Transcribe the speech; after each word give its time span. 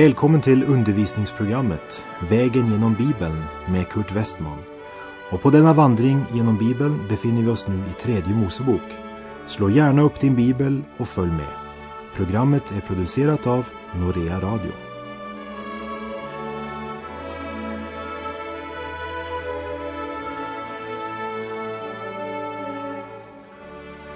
Välkommen 0.00 0.40
till 0.40 0.64
undervisningsprogrammet 0.64 2.04
Vägen 2.30 2.70
genom 2.72 2.94
Bibeln 2.94 3.44
med 3.68 3.88
Kurt 3.88 4.12
Westman. 4.12 4.58
Och 5.30 5.42
på 5.42 5.50
denna 5.50 5.72
vandring 5.72 6.24
genom 6.32 6.58
Bibeln 6.58 7.08
befinner 7.08 7.42
vi 7.42 7.48
oss 7.48 7.68
nu 7.68 7.74
i 7.74 8.02
tredje 8.02 8.34
Mosebok. 8.34 8.80
Slå 9.46 9.70
gärna 9.70 10.02
upp 10.02 10.20
din 10.20 10.36
bibel 10.36 10.82
och 10.96 11.08
följ 11.08 11.30
med. 11.30 11.54
Programmet 12.16 12.72
är 12.72 12.80
producerat 12.80 13.46
av 13.46 13.64
Norea 13.96 14.40
Radio. 14.40 14.72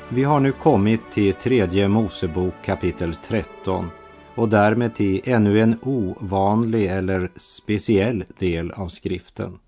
Vi 0.09 0.25
har 0.25 0.41
nu 0.41 0.53
kommit 0.53 1.11
till 1.13 1.35
tredje 1.35 1.89
Mosebok 1.89 2.55
kapitel 2.65 3.15
13 3.15 3.91
och 4.35 4.49
därmed 4.49 4.95
till 4.95 5.21
ännu 5.25 5.61
en 5.61 5.79
ovanlig 5.83 6.87
eller 6.87 7.31
speciell 7.37 8.25
del 8.39 8.71
av 8.71 8.89
skriften. 8.89 9.59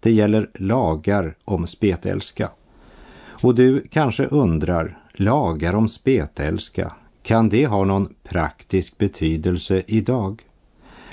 Det 0.00 0.12
gäller 0.12 0.50
lagar 0.54 1.36
om 1.44 1.66
spetälska. 1.66 2.50
Och 3.42 3.54
du 3.54 3.80
kanske 3.90 4.26
undrar, 4.26 4.98
lagar 5.12 5.74
om 5.74 5.88
spetälska, 5.88 6.92
kan 7.22 7.48
det 7.48 7.66
ha 7.66 7.84
någon 7.84 8.14
praktisk 8.22 8.98
betydelse 8.98 9.82
idag? 9.86 10.42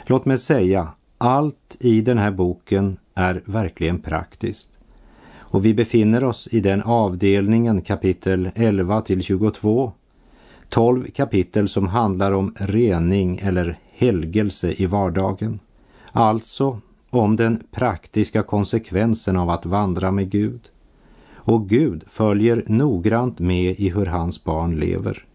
Låt 0.06 0.26
mig 0.26 0.38
säga, 0.38 0.88
allt 1.18 1.78
i 1.80 2.02
den 2.02 2.18
här 2.18 2.32
boken 2.32 2.98
är 3.14 3.42
verkligen 3.46 4.00
praktiskt. 4.00 4.70
Och 5.36 5.66
vi 5.66 5.74
befinner 5.74 6.24
oss 6.24 6.48
i 6.52 6.60
den 6.60 6.82
avdelningen 6.82 7.82
kapitel 7.82 8.50
11 8.56 9.02
till 9.02 9.24
22 9.24 9.92
12 10.70 11.08
kapitel 11.12 11.68
som 11.68 11.88
handlar 11.88 12.32
om 12.32 12.54
rening 12.60 13.40
eller 13.44 13.80
helgelse 13.92 14.74
i 14.78 14.86
vardagen. 14.86 15.60
Alltså 16.12 16.82
om 17.10 17.36
den 17.36 17.64
praktiska 17.72 18.44
konsekvensen 18.44 19.38
av 19.38 19.50
att 19.50 19.66
vandra 19.66 20.12
med 20.12 20.30
Gud. 20.30 20.62
Och 21.34 21.70
Gud 21.70 22.04
följer 22.08 22.64
noggrant 22.68 23.40
med 23.40 23.80
i 23.80 23.90
hur 23.90 24.06
hans 24.06 24.44
barn 24.44 24.76
lever. 24.76 25.26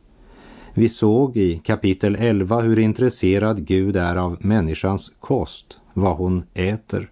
Vi 0.75 0.89
såg 0.89 1.37
i 1.37 1.59
kapitel 1.59 2.17
11 2.19 2.61
hur 2.61 2.78
intresserad 2.78 3.67
Gud 3.67 3.97
är 3.97 4.17
av 4.17 4.37
människans 4.41 5.12
kost, 5.20 5.78
vad 5.92 6.17
hon 6.17 6.44
äter. 6.55 7.11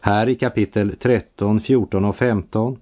Här 0.00 0.28
i 0.28 0.34
kapitel 0.34 0.96
13, 1.00 1.60
14 1.60 2.04
och 2.04 2.16
15 2.16 2.78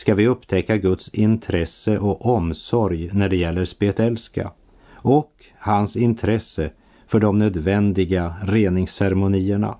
ska 0.00 0.14
vi 0.14 0.26
upptäcka 0.26 0.76
Guds 0.76 1.08
intresse 1.08 1.98
och 1.98 2.26
omsorg 2.26 3.10
när 3.12 3.28
det 3.28 3.36
gäller 3.36 3.64
spetälska 3.64 4.52
och 4.92 5.32
hans 5.58 5.96
intresse 5.96 6.70
för 7.06 7.20
de 7.20 7.38
nödvändiga 7.38 8.34
reningsceremonierna. 8.42 9.76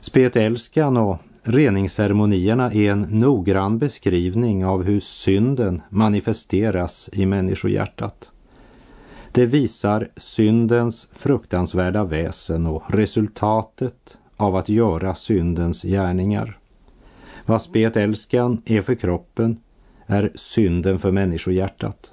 Spetälskan 0.00 0.96
och 0.96 1.18
reningsceremonierna 1.42 2.72
är 2.72 2.90
en 2.92 3.00
noggrann 3.00 3.78
beskrivning 3.78 4.64
av 4.64 4.84
hur 4.84 5.00
synden 5.00 5.82
manifesteras 5.88 7.10
i 7.12 7.26
människohjärtat. 7.26 8.30
Det 9.32 9.46
visar 9.46 10.08
syndens 10.16 11.08
fruktansvärda 11.12 12.04
väsen 12.04 12.66
och 12.66 12.82
resultatet 12.88 14.18
av 14.36 14.56
att 14.56 14.68
göra 14.68 15.14
syndens 15.14 15.82
gärningar. 15.82 16.58
Vad 17.46 17.62
spetälskan 17.62 18.62
är 18.64 18.82
för 18.82 18.94
kroppen 18.94 19.60
är 20.06 20.32
synden 20.34 20.98
för 20.98 21.10
människohjärtat. 21.10 22.12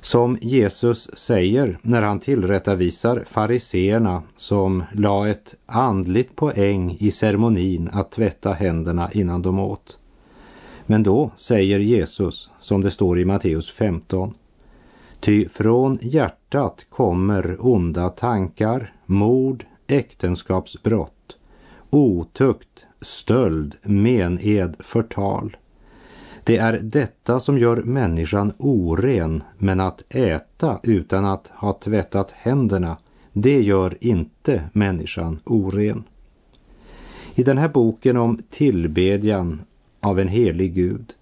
Som 0.00 0.38
Jesus 0.40 1.10
säger 1.14 1.78
när 1.82 2.02
han 2.02 2.20
tillrättavisar 2.20 3.24
fariseerna 3.26 4.22
som 4.36 4.84
la 4.92 5.28
ett 5.28 5.54
andligt 5.66 6.36
poäng 6.36 6.96
i 7.00 7.10
ceremonin 7.10 7.90
att 7.92 8.10
tvätta 8.10 8.52
händerna 8.52 9.12
innan 9.12 9.42
de 9.42 9.58
åt. 9.58 9.98
Men 10.86 11.02
då 11.02 11.30
säger 11.36 11.78
Jesus, 11.78 12.50
som 12.60 12.80
det 12.80 12.90
står 12.90 13.18
i 13.18 13.24
Matteus 13.24 13.70
15, 13.70 14.34
Ty 15.20 15.48
från 15.48 15.98
hjärtat 16.02 16.86
kommer 16.90 17.56
onda 17.60 18.08
tankar, 18.08 18.92
mord, 19.06 19.64
äktenskapsbrott, 19.86 21.36
otukt, 21.90 22.85
stöld, 23.00 23.76
mened, 23.82 24.76
förtal. 24.78 25.56
Det 26.44 26.56
är 26.56 26.80
detta 26.82 27.40
som 27.40 27.58
gör 27.58 27.76
människan 27.76 28.52
oren, 28.58 29.42
men 29.58 29.80
att 29.80 30.02
äta 30.08 30.80
utan 30.82 31.24
att 31.24 31.48
ha 31.48 31.72
tvättat 31.72 32.30
händerna, 32.30 32.96
det 33.32 33.60
gör 33.60 33.96
inte 34.00 34.64
människan 34.72 35.38
oren. 35.44 36.04
I 37.34 37.42
den 37.42 37.58
här 37.58 37.68
boken 37.68 38.16
om 38.16 38.38
tillbedjan 38.50 39.60
av 40.00 40.20
en 40.20 40.28
helig 40.28 40.74
Gud 40.74 41.14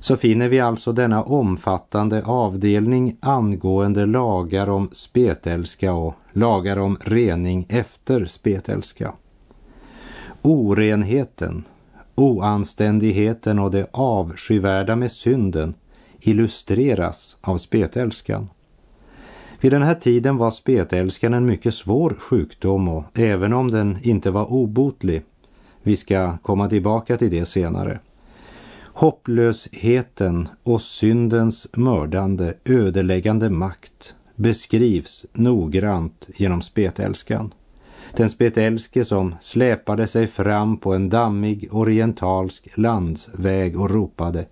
så 0.00 0.16
finner 0.16 0.48
vi 0.48 0.60
alltså 0.60 0.92
denna 0.92 1.22
omfattande 1.22 2.22
avdelning 2.24 3.16
angående 3.20 4.06
lagar 4.06 4.68
om 4.68 4.88
spetälska 4.92 5.92
och 5.92 6.14
lagar 6.32 6.78
om 6.78 6.98
rening 7.00 7.66
efter 7.68 8.24
spetälska. 8.24 9.12
Orenheten, 10.46 11.64
oanständigheten 12.14 13.58
och 13.58 13.70
det 13.70 13.86
avskyvärda 13.90 14.96
med 14.96 15.12
synden 15.12 15.74
illustreras 16.20 17.36
av 17.40 17.58
spetälskan. 17.58 18.48
Vid 19.60 19.72
den 19.72 19.82
här 19.82 19.94
tiden 19.94 20.36
var 20.36 20.50
spetälskan 20.50 21.34
en 21.34 21.46
mycket 21.46 21.74
svår 21.74 22.16
sjukdom 22.18 22.88
och 22.88 23.04
även 23.14 23.52
om 23.52 23.70
den 23.70 23.98
inte 24.02 24.30
var 24.30 24.52
obotlig, 24.52 25.22
vi 25.82 25.96
ska 25.96 26.36
komma 26.42 26.68
tillbaka 26.68 27.16
till 27.16 27.30
det 27.30 27.46
senare, 27.46 28.00
hopplösheten 28.84 30.48
och 30.62 30.82
syndens 30.82 31.68
mördande, 31.76 32.54
ödeläggande 32.64 33.50
makt 33.50 34.14
beskrivs 34.36 35.26
noggrant 35.32 36.28
genom 36.36 36.62
spetälskan. 36.62 37.52
Den 38.12 38.30
spetälske 38.30 39.04
som 39.04 39.34
släpade 39.40 40.06
sig 40.06 40.26
fram 40.26 40.76
på 40.76 40.94
en 40.94 41.08
dammig 41.08 41.68
orientalsk 41.70 42.68
landsväg 42.74 43.80
och 43.80 43.90
ropade 43.90 44.46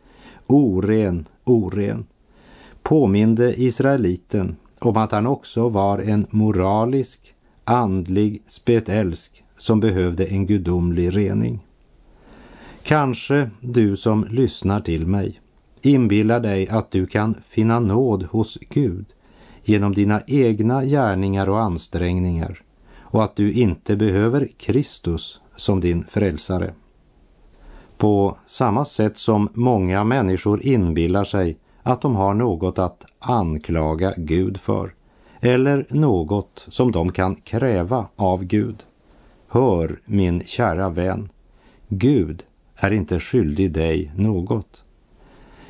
oren, 0.47 1.29
oren, 1.45 2.07
påminde 2.83 3.61
israeliten 3.63 4.57
om 4.79 4.97
att 4.97 5.13
han 5.13 5.27
också 5.27 5.69
var 5.69 5.99
en 5.99 6.27
moralisk, 6.31 7.35
andlig 7.65 8.43
spetälsk 8.47 9.45
som 9.57 9.81
behövde 9.81 10.25
en 10.25 10.47
gudomlig 10.47 11.17
rening. 11.17 11.67
Kanske 12.83 13.51
du 13.61 13.97
som 13.97 14.25
lyssnar 14.31 14.81
till 14.81 15.07
mig 15.07 15.41
inbillar 15.83 16.41
dig 16.41 16.69
att 16.69 16.91
du 16.91 17.07
kan 17.07 17.35
finna 17.49 17.81
nåd 17.81 18.23
hos 18.23 18.59
Gud 18.69 19.07
genom 19.65 19.95
dina 19.95 20.23
egna 20.27 20.85
gärningar 20.85 21.49
och 21.49 21.61
ansträngningar 21.61 22.63
och 23.15 23.25
att 23.25 23.37
du 23.37 23.53
inte 23.53 23.97
behöver 23.97 24.49
Kristus 24.57 25.41
som 25.57 25.81
din 25.81 26.05
frälsare. 26.09 26.75
På 27.97 28.37
samma 28.47 28.85
sätt 28.85 29.17
som 29.17 29.49
många 29.53 30.05
människor 30.05 30.63
inbillar 30.63 31.25
sig 31.25 31.57
att 31.83 32.01
de 32.01 32.17
har 32.17 32.35
något 32.35 32.79
att 32.79 33.05
anklaga 33.19 34.15
Gud 34.17 34.61
för 34.61 34.95
eller 35.41 35.87
något 35.91 36.67
som 36.69 36.93
de 36.93 37.13
kan 37.13 37.35
kräva 37.35 38.07
av 38.17 38.45
Gud. 38.45 38.85
Hör 39.49 40.01
min 40.05 40.43
kära 40.47 40.89
vän, 40.89 41.29
Gud 41.89 42.43
är 42.77 42.93
inte 42.93 43.21
skyldig 43.21 43.73
dig 43.73 44.13
något. 44.17 44.85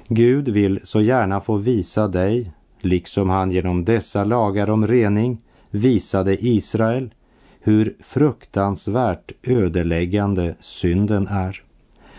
Gud 0.08 0.48
vill 0.48 0.80
så 0.82 1.00
gärna 1.00 1.40
få 1.40 1.56
visa 1.56 2.08
dig, 2.08 2.52
liksom 2.80 3.30
han 3.30 3.50
genom 3.50 3.84
dessa 3.84 4.24
lagar 4.24 4.70
om 4.70 4.86
rening 4.86 5.38
visade 5.70 6.46
Israel, 6.46 7.10
hur 7.66 7.96
fruktansvärt 8.00 9.32
ödeläggande 9.42 10.54
synden 10.60 11.28
är. 11.28 11.62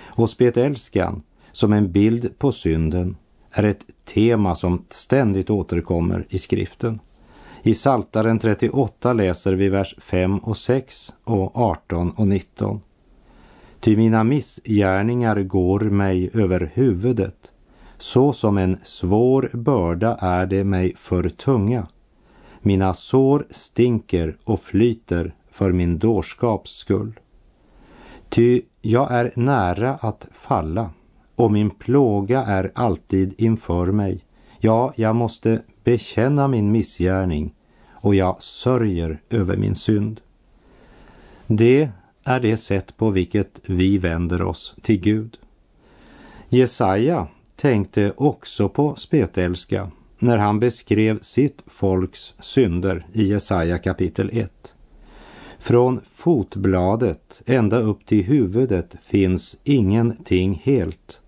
Och 0.03 0.30
spetälskan, 0.30 1.21
som 1.51 1.74
en 1.74 1.92
bild 1.92 2.38
på 2.38 2.51
synden, 2.51 3.18
är 3.51 3.63
ett 3.63 3.86
tema 4.06 4.56
som 4.56 4.86
ständigt 4.89 5.50
återkommer 5.50 6.25
i 6.30 6.39
skriften. 6.39 7.00
I 7.63 7.74
Saltaren 7.74 8.39
38 8.39 9.13
läser 9.13 9.53
vi 9.53 9.69
vers 9.69 9.95
5 9.97 10.38
och 10.38 10.57
6 10.57 11.13
och 11.24 11.57
18 11.57 12.12
och 12.12 12.27
19. 12.27 12.81
Ty 13.80 13.97
mina 13.97 14.24
missgärningar 14.24 15.42
går 15.42 15.80
mig 15.80 16.30
över 16.33 16.71
huvudet, 16.74 17.51
så 17.97 18.33
som 18.33 18.57
en 18.57 18.77
svår 18.83 19.50
börda 19.53 20.15
är 20.15 20.45
det 20.45 20.63
mig 20.63 20.95
för 20.97 21.30
tunga. 21.30 21.88
Mina 22.68 22.94
sår 22.94 23.46
stinker 23.50 24.38
och 24.44 24.62
flyter 24.62 25.36
för 25.52 25.72
min 25.72 26.00
dårskaps 26.00 26.72
skull. 26.72 27.20
Ty 28.30 28.62
jag 28.82 29.12
är 29.12 29.32
nära 29.36 29.94
att 29.94 30.28
falla 30.32 30.90
och 31.36 31.52
min 31.52 31.70
plåga 31.70 32.44
är 32.44 32.72
alltid 32.76 33.34
inför 33.38 33.92
mig. 33.92 34.26
Ja, 34.60 34.94
jag 34.96 35.16
måste 35.16 35.62
bekänna 35.84 36.48
min 36.48 36.72
missgärning 36.72 37.54
och 37.92 38.16
jag 38.16 38.42
sörjer 38.42 39.22
över 39.30 39.58
min 39.58 39.76
synd. 39.76 40.22
Det 41.48 41.90
är 42.24 42.40
det 42.40 42.58
sätt 42.58 42.98
på 42.98 43.10
vilket 43.10 43.60
vi 43.66 43.98
vänder 43.98 44.42
oss 44.42 44.76
till 44.82 45.00
Gud. 45.00 45.38
Jesaja 46.50 47.28
tänkte 47.56 48.14
också 48.18 48.70
på 48.70 48.96
spetälska 48.96 49.92
när 50.20 50.38
han 50.38 50.60
beskrev 50.60 51.20
sitt 51.20 51.64
folks 51.68 52.34
synder 52.40 53.06
i 53.14 53.24
Jesaja 53.24 53.78
kapitel 53.78 54.30
1. 54.34 54.76
Från 55.60 56.02
fotbladet 56.06 57.42
ända 57.46 57.80
upp 57.80 58.06
till 58.06 58.24
huvudet 58.24 58.96
finns 59.06 59.60
ingenting 59.64 60.62
helt. 60.64 61.22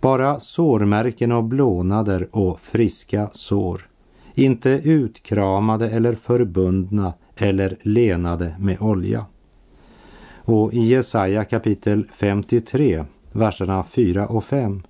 Bara 0.00 0.40
sårmärken 0.40 1.32
och 1.32 1.44
blånader 1.44 2.28
och 2.32 2.60
friska 2.60 3.30
sår. 3.32 3.88
Inte 4.34 4.70
utkramade 4.70 5.90
eller 5.90 6.14
förbundna 6.14 7.12
eller 7.36 7.76
lenade 7.82 8.56
med 8.58 8.80
olja. 8.80 9.26
Och 10.44 10.74
i 10.74 10.80
Jesaja 10.80 11.44
kapitel 11.44 12.06
53, 12.14 13.04
verserna 13.32 13.84
4 13.84 14.26
och 14.26 14.44
5. 14.44 14.82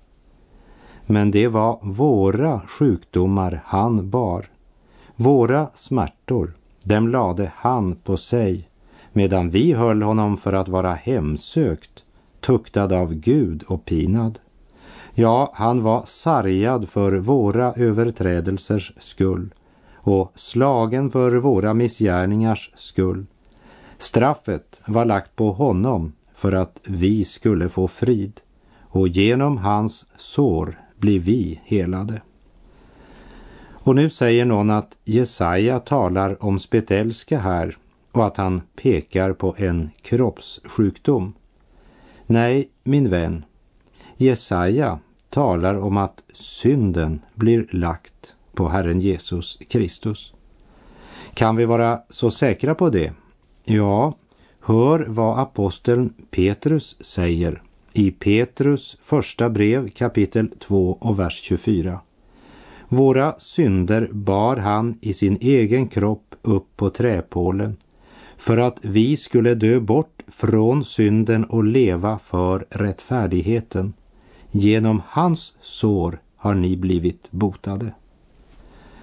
Men 1.11 1.31
det 1.31 1.47
var 1.47 1.79
våra 1.81 2.59
sjukdomar 2.59 3.61
han 3.65 4.09
bar. 4.09 4.45
Våra 5.15 5.67
smärtor, 5.73 6.53
dem 6.83 7.07
lade 7.07 7.51
han 7.55 7.95
på 7.95 8.17
sig, 8.17 8.69
medan 9.13 9.49
vi 9.49 9.73
höll 9.73 10.01
honom 10.01 10.37
för 10.37 10.53
att 10.53 10.67
vara 10.67 10.93
hemsökt, 10.93 12.03
tuktad 12.39 12.95
av 12.95 13.13
Gud 13.13 13.63
och 13.67 13.85
pinad. 13.85 14.39
Ja, 15.13 15.51
han 15.53 15.83
var 15.83 16.03
sargad 16.05 16.89
för 16.89 17.11
våra 17.11 17.73
överträdelsers 17.73 18.93
skull 18.99 19.53
och 19.93 20.31
slagen 20.35 21.11
för 21.11 21.31
våra 21.31 21.73
missgärningars 21.73 22.71
skull. 22.75 23.25
Straffet 23.97 24.81
var 24.85 25.05
lagt 25.05 25.35
på 25.35 25.51
honom 25.51 26.13
för 26.35 26.51
att 26.51 26.79
vi 26.83 27.25
skulle 27.25 27.69
få 27.69 27.87
frid 27.87 28.41
och 28.81 29.07
genom 29.07 29.57
hans 29.57 30.05
sår 30.17 30.88
blir 30.99 31.19
vi 31.19 31.61
helade. 31.63 32.21
Och 33.71 33.95
nu 33.95 34.09
säger 34.09 34.45
någon 34.45 34.69
att 34.69 34.97
Jesaja 35.05 35.79
talar 35.79 36.43
om 36.43 36.59
spetälska 36.59 37.39
här 37.39 37.77
och 38.11 38.25
att 38.25 38.37
han 38.37 38.61
pekar 38.75 39.33
på 39.33 39.55
en 39.57 39.89
kroppssjukdom. 40.01 41.33
Nej, 42.25 42.69
min 42.83 43.09
vän, 43.09 43.45
Jesaja 44.17 44.99
talar 45.29 45.75
om 45.75 45.97
att 45.97 46.23
synden 46.33 47.21
blir 47.35 47.67
lagt 47.71 48.35
på 48.53 48.69
Herren 48.69 48.99
Jesus 48.99 49.59
Kristus. 49.69 50.33
Kan 51.33 51.55
vi 51.55 51.65
vara 51.65 52.01
så 52.09 52.31
säkra 52.31 52.75
på 52.75 52.89
det? 52.89 53.13
Ja, 53.63 54.17
hör 54.61 55.05
vad 55.07 55.39
aposteln 55.39 56.13
Petrus 56.31 57.05
säger 57.05 57.61
i 57.93 58.11
Petrus 58.11 58.97
första 59.03 59.49
brev 59.49 59.89
kapitel 59.89 60.49
2 60.59 60.97
och 61.01 61.19
vers 61.19 61.41
24. 61.41 61.99
Våra 62.87 63.39
synder 63.39 64.09
bar 64.11 64.57
han 64.57 64.97
i 65.01 65.13
sin 65.13 65.37
egen 65.41 65.87
kropp 65.87 66.35
upp 66.41 66.77
på 66.77 66.89
träpålen 66.89 67.77
för 68.37 68.57
att 68.57 68.77
vi 68.81 69.17
skulle 69.17 69.55
dö 69.55 69.79
bort 69.79 70.21
från 70.27 70.83
synden 70.83 71.45
och 71.45 71.63
leva 71.63 72.19
för 72.19 72.65
rättfärdigheten. 72.69 73.93
Genom 74.51 75.01
hans 75.05 75.53
sår 75.61 76.21
har 76.35 76.53
ni 76.53 76.77
blivit 76.77 77.31
botade. 77.31 77.93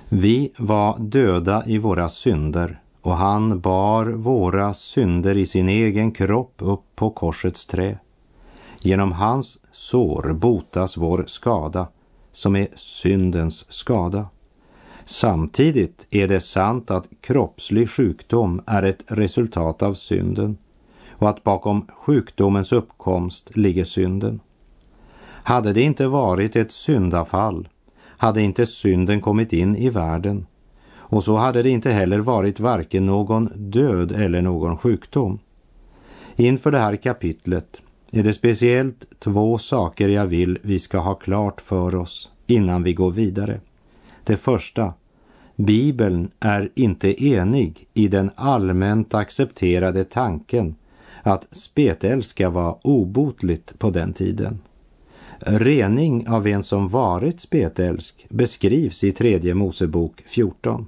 Vi 0.08 0.52
var 0.58 0.98
döda 0.98 1.66
i 1.66 1.78
våra 1.78 2.08
synder 2.08 2.80
och 3.02 3.16
han 3.16 3.60
bar 3.60 4.04
våra 4.04 4.74
synder 4.74 5.36
i 5.36 5.46
sin 5.46 5.68
egen 5.68 6.12
kropp 6.12 6.54
upp 6.58 6.84
på 6.94 7.10
korsets 7.10 7.66
trä. 7.66 7.98
Genom 8.80 9.12
hans 9.12 9.58
sår 9.72 10.32
botas 10.32 10.96
vår 10.96 11.24
skada, 11.26 11.88
som 12.32 12.56
är 12.56 12.68
syndens 12.74 13.72
skada. 13.72 14.28
Samtidigt 15.04 16.06
är 16.10 16.28
det 16.28 16.40
sant 16.40 16.90
att 16.90 17.08
kroppslig 17.20 17.90
sjukdom 17.90 18.62
är 18.66 18.82
ett 18.82 19.04
resultat 19.06 19.82
av 19.82 19.94
synden 19.94 20.58
och 21.10 21.28
att 21.28 21.44
bakom 21.44 21.86
sjukdomens 21.96 22.72
uppkomst 22.72 23.56
ligger 23.56 23.84
synden. 23.84 24.40
Hade 25.22 25.72
det 25.72 25.82
inte 25.82 26.06
varit 26.06 26.56
ett 26.56 26.72
syndafall 26.72 27.68
hade 28.16 28.42
inte 28.42 28.66
synden 28.66 29.20
kommit 29.20 29.52
in 29.52 29.76
i 29.76 29.90
världen 29.90 30.46
och 30.96 31.24
så 31.24 31.36
hade 31.36 31.62
det 31.62 31.70
inte 31.70 31.90
heller 31.90 32.18
varit 32.18 32.60
varken 32.60 33.06
någon 33.06 33.52
död 33.54 34.12
eller 34.12 34.42
någon 34.42 34.78
sjukdom. 34.78 35.38
Inför 36.36 36.70
det 36.70 36.78
här 36.78 36.96
kapitlet 36.96 37.82
är 38.10 38.22
det 38.22 38.34
speciellt 38.34 39.20
två 39.20 39.58
saker 39.58 40.08
jag 40.08 40.26
vill 40.26 40.58
vi 40.62 40.78
ska 40.78 40.98
ha 40.98 41.14
klart 41.14 41.60
för 41.60 41.94
oss 41.94 42.30
innan 42.46 42.82
vi 42.82 42.94
går 42.94 43.10
vidare. 43.10 43.60
Det 44.24 44.36
första, 44.36 44.94
Bibeln 45.56 46.30
är 46.40 46.70
inte 46.74 47.24
enig 47.24 47.86
i 47.94 48.08
den 48.08 48.30
allmänt 48.36 49.14
accepterade 49.14 50.04
tanken 50.04 50.74
att 51.22 51.48
spetälska 51.50 52.50
var 52.50 52.78
obotligt 52.82 53.78
på 53.78 53.90
den 53.90 54.12
tiden. 54.12 54.58
Rening 55.38 56.28
av 56.28 56.46
en 56.46 56.62
som 56.62 56.88
varit 56.88 57.40
spetälsk 57.40 58.26
beskrivs 58.28 59.04
i 59.04 59.12
tredje 59.12 59.54
Mosebok 59.54 60.22
14. 60.26 60.86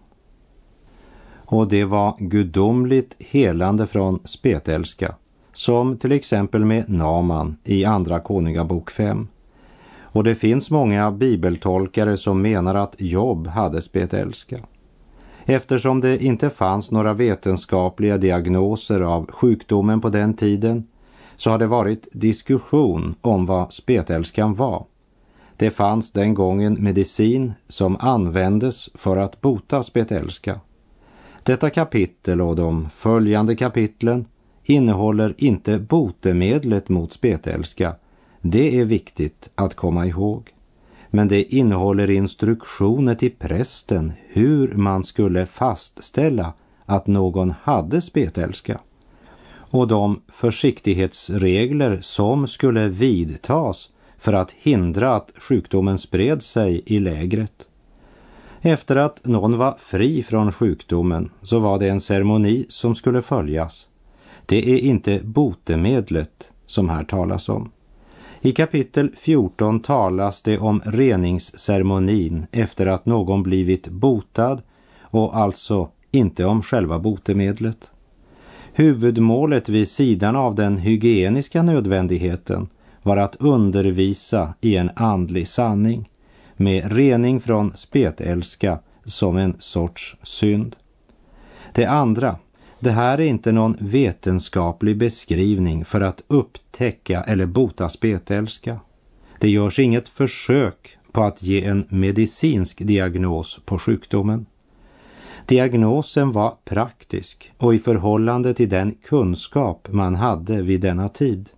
Och 1.30 1.68
det 1.68 1.84
var 1.84 2.16
gudomligt 2.18 3.16
helande 3.18 3.86
från 3.86 4.20
spetälska 4.24 5.14
som 5.58 5.96
till 5.96 6.12
exempel 6.12 6.64
med 6.64 6.88
Naman 6.88 7.56
i 7.64 7.84
Andra 7.84 8.20
Konungabok 8.20 8.90
5. 8.90 9.28
Och 10.00 10.24
det 10.24 10.34
finns 10.34 10.70
många 10.70 11.10
bibeltolkare 11.10 12.16
som 12.16 12.42
menar 12.42 12.74
att 12.74 12.94
Jobb 12.98 13.46
hade 13.46 13.82
spetälska. 13.82 14.58
Eftersom 15.44 16.00
det 16.00 16.24
inte 16.24 16.50
fanns 16.50 16.90
några 16.90 17.12
vetenskapliga 17.12 18.18
diagnoser 18.18 19.00
av 19.00 19.30
sjukdomen 19.30 20.00
på 20.00 20.08
den 20.08 20.34
tiden 20.34 20.86
så 21.36 21.50
har 21.50 21.58
det 21.58 21.66
varit 21.66 22.08
diskussion 22.12 23.14
om 23.20 23.46
vad 23.46 23.72
spetälskan 23.72 24.54
var. 24.54 24.84
Det 25.56 25.70
fanns 25.70 26.12
den 26.12 26.34
gången 26.34 26.76
medicin 26.80 27.52
som 27.68 27.96
användes 28.00 28.90
för 28.94 29.16
att 29.16 29.40
bota 29.40 29.82
spetälska. 29.82 30.60
Detta 31.42 31.70
kapitel 31.70 32.40
och 32.40 32.56
de 32.56 32.88
följande 32.90 33.56
kapitlen 33.56 34.26
innehåller 34.70 35.34
inte 35.36 35.78
botemedlet 35.78 36.88
mot 36.88 37.12
spetälska. 37.12 37.94
Det 38.40 38.80
är 38.80 38.84
viktigt 38.84 39.50
att 39.54 39.74
komma 39.74 40.06
ihåg. 40.06 40.54
Men 41.10 41.28
det 41.28 41.54
innehåller 41.54 42.10
instruktioner 42.10 43.14
till 43.14 43.32
prästen 43.38 44.12
hur 44.28 44.74
man 44.74 45.04
skulle 45.04 45.46
fastställa 45.46 46.52
att 46.84 47.06
någon 47.06 47.54
hade 47.62 48.00
spetälska 48.00 48.80
och 49.70 49.88
de 49.88 50.20
försiktighetsregler 50.28 51.98
som 52.00 52.46
skulle 52.46 52.88
vidtas 52.88 53.90
för 54.18 54.32
att 54.32 54.52
hindra 54.52 55.16
att 55.16 55.32
sjukdomen 55.36 55.98
spred 55.98 56.42
sig 56.42 56.82
i 56.86 56.98
lägret. 56.98 57.68
Efter 58.60 58.96
att 58.96 59.26
någon 59.26 59.58
var 59.58 59.76
fri 59.78 60.22
från 60.22 60.52
sjukdomen 60.52 61.30
så 61.42 61.58
var 61.58 61.78
det 61.78 61.88
en 61.88 62.00
ceremoni 62.00 62.66
som 62.68 62.94
skulle 62.94 63.22
följas 63.22 63.88
det 64.48 64.70
är 64.70 64.78
inte 64.78 65.20
botemedlet 65.24 66.52
som 66.66 66.88
här 66.88 67.04
talas 67.04 67.48
om. 67.48 67.70
I 68.40 68.52
kapitel 68.52 69.10
14 69.16 69.80
talas 69.80 70.42
det 70.42 70.58
om 70.58 70.82
reningsceremonin 70.84 72.46
efter 72.52 72.86
att 72.86 73.06
någon 73.06 73.42
blivit 73.42 73.88
botad 73.88 74.62
och 75.00 75.36
alltså 75.36 75.88
inte 76.10 76.44
om 76.44 76.62
själva 76.62 76.98
botemedlet. 76.98 77.90
Huvudmålet 78.72 79.68
vid 79.68 79.88
sidan 79.88 80.36
av 80.36 80.54
den 80.54 80.78
hygieniska 80.78 81.62
nödvändigheten 81.62 82.68
var 83.02 83.16
att 83.16 83.36
undervisa 83.36 84.54
i 84.60 84.76
en 84.76 84.90
andlig 84.96 85.48
sanning 85.48 86.10
med 86.56 86.92
rening 86.92 87.40
från 87.40 87.72
spetälska 87.76 88.78
som 89.04 89.36
en 89.36 89.56
sorts 89.58 90.16
synd. 90.22 90.76
Det 91.72 91.86
andra 91.86 92.36
det 92.80 92.90
här 92.90 93.20
är 93.20 93.24
inte 93.24 93.52
någon 93.52 93.76
vetenskaplig 93.80 94.98
beskrivning 94.98 95.84
för 95.84 96.00
att 96.00 96.22
upptäcka 96.28 97.22
eller 97.22 97.46
bota 97.46 97.88
spetälska. 97.88 98.80
Det 99.40 99.50
görs 99.50 99.78
inget 99.78 100.08
försök 100.08 100.98
på 101.12 101.22
att 101.22 101.42
ge 101.42 101.64
en 101.64 101.86
medicinsk 101.88 102.78
diagnos 102.78 103.60
på 103.64 103.78
sjukdomen. 103.78 104.46
Diagnosen 105.46 106.32
var 106.32 106.54
praktisk 106.64 107.52
och 107.58 107.74
i 107.74 107.78
förhållande 107.78 108.54
till 108.54 108.68
den 108.68 108.94
kunskap 109.04 109.88
man 109.90 110.14
hade 110.14 110.62
vid 110.62 110.80
denna 110.80 111.08
tid. 111.08 111.50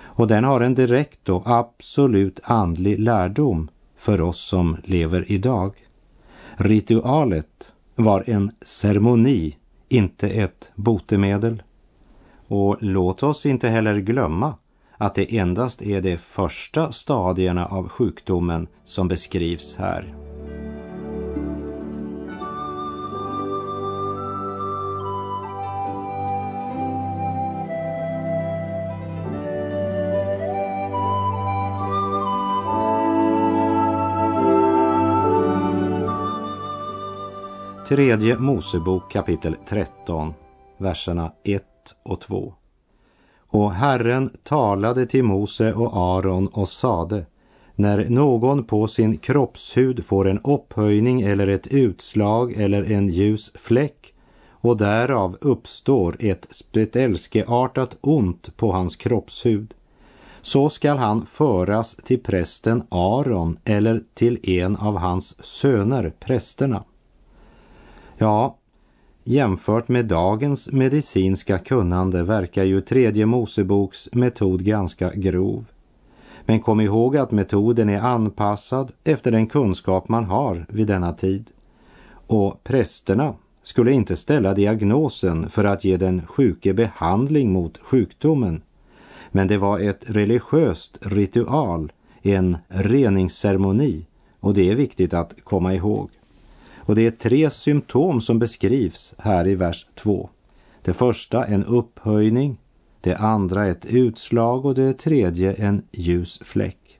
Och 0.00 0.26
den 0.26 0.44
har 0.44 0.60
en 0.60 0.74
direkt 0.74 1.28
och 1.28 1.42
absolut 1.46 2.40
andlig 2.44 2.98
lärdom 2.98 3.70
för 3.98 4.20
oss 4.20 4.40
som 4.40 4.76
lever 4.84 5.32
idag. 5.32 5.74
Ritualet 6.56 7.72
var 7.94 8.24
en 8.26 8.52
ceremoni, 8.62 9.56
inte 9.90 10.28
ett 10.28 10.70
botemedel. 10.74 11.62
Och 12.48 12.76
låt 12.80 13.22
oss 13.22 13.46
inte 13.46 13.68
heller 13.68 13.96
glömma 13.96 14.54
att 14.96 15.14
det 15.14 15.38
endast 15.38 15.82
är 15.82 16.00
de 16.00 16.16
första 16.16 16.92
stadierna 16.92 17.66
av 17.66 17.88
sjukdomen 17.88 18.68
som 18.84 19.08
beskrivs 19.08 19.76
här. 19.76 20.29
Tredje 37.90 38.38
Mosebok 38.38 39.12
kapitel 39.12 39.56
13, 39.66 40.34
verserna 40.78 41.32
1 41.44 41.64
och 42.02 42.20
2. 42.20 42.54
Och 43.46 43.72
Herren 43.72 44.30
talade 44.42 45.06
till 45.06 45.24
Mose 45.24 45.72
och 45.72 45.96
Aron 45.96 46.46
och 46.46 46.68
sade, 46.68 47.26
när 47.74 48.08
någon 48.08 48.64
på 48.64 48.86
sin 48.86 49.18
kroppshud 49.18 50.04
får 50.04 50.28
en 50.28 50.38
upphöjning 50.38 51.20
eller 51.20 51.46
ett 51.46 51.66
utslag 51.66 52.52
eller 52.52 52.90
en 52.92 53.08
ljus 53.08 53.52
fläck 53.54 54.14
och 54.50 54.76
därav 54.76 55.36
uppstår 55.40 56.16
ett 56.20 56.46
spetälskeartat 56.50 57.98
ont 58.00 58.56
på 58.56 58.72
hans 58.72 58.96
kroppshud, 58.96 59.74
så 60.40 60.68
skall 60.68 60.98
han 60.98 61.26
föras 61.26 61.94
till 61.94 62.22
prästen 62.22 62.82
Aron 62.88 63.58
eller 63.64 64.02
till 64.14 64.50
en 64.50 64.76
av 64.76 64.96
hans 64.96 65.44
söner, 65.44 66.12
prästerna. 66.20 66.84
Ja, 68.22 68.56
jämfört 69.24 69.88
med 69.88 70.06
dagens 70.06 70.72
medicinska 70.72 71.58
kunnande 71.58 72.22
verkar 72.22 72.64
ju 72.64 72.80
tredje 72.80 73.26
Moseboks 73.26 74.08
metod 74.12 74.64
ganska 74.64 75.10
grov. 75.10 75.64
Men 76.46 76.60
kom 76.60 76.80
ihåg 76.80 77.16
att 77.16 77.30
metoden 77.30 77.88
är 77.88 78.00
anpassad 78.00 78.92
efter 79.04 79.30
den 79.30 79.46
kunskap 79.46 80.08
man 80.08 80.24
har 80.24 80.66
vid 80.68 80.86
denna 80.86 81.12
tid. 81.12 81.50
Och 82.26 82.64
prästerna 82.64 83.34
skulle 83.62 83.92
inte 83.92 84.16
ställa 84.16 84.54
diagnosen 84.54 85.50
för 85.50 85.64
att 85.64 85.84
ge 85.84 85.96
den 85.96 86.26
sjuke 86.26 86.74
behandling 86.74 87.52
mot 87.52 87.78
sjukdomen. 87.78 88.62
Men 89.30 89.48
det 89.48 89.58
var 89.58 89.78
ett 89.78 90.10
religiöst 90.10 90.98
ritual, 91.00 91.92
en 92.22 92.58
reningsceremoni 92.68 94.06
och 94.40 94.54
det 94.54 94.70
är 94.70 94.74
viktigt 94.74 95.14
att 95.14 95.44
komma 95.44 95.74
ihåg. 95.74 96.10
Och 96.80 96.94
det 96.94 97.06
är 97.06 97.10
tre 97.10 97.50
symptom 97.50 98.20
som 98.20 98.38
beskrivs 98.38 99.14
här 99.18 99.48
i 99.48 99.54
vers 99.54 99.86
2. 99.94 100.30
Det 100.82 100.92
första 100.92 101.44
en 101.44 101.64
upphöjning, 101.64 102.58
det 103.00 103.14
andra 103.14 103.66
ett 103.66 103.86
utslag 103.86 104.66
och 104.66 104.74
det 104.74 104.92
tredje 104.92 105.52
en 105.52 105.82
ljus 105.92 106.40
fläck. 106.44 106.98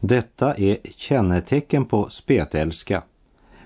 Detta 0.00 0.54
är 0.54 0.78
kännetecken 0.96 1.84
på 1.84 2.08
spetälska. 2.08 3.02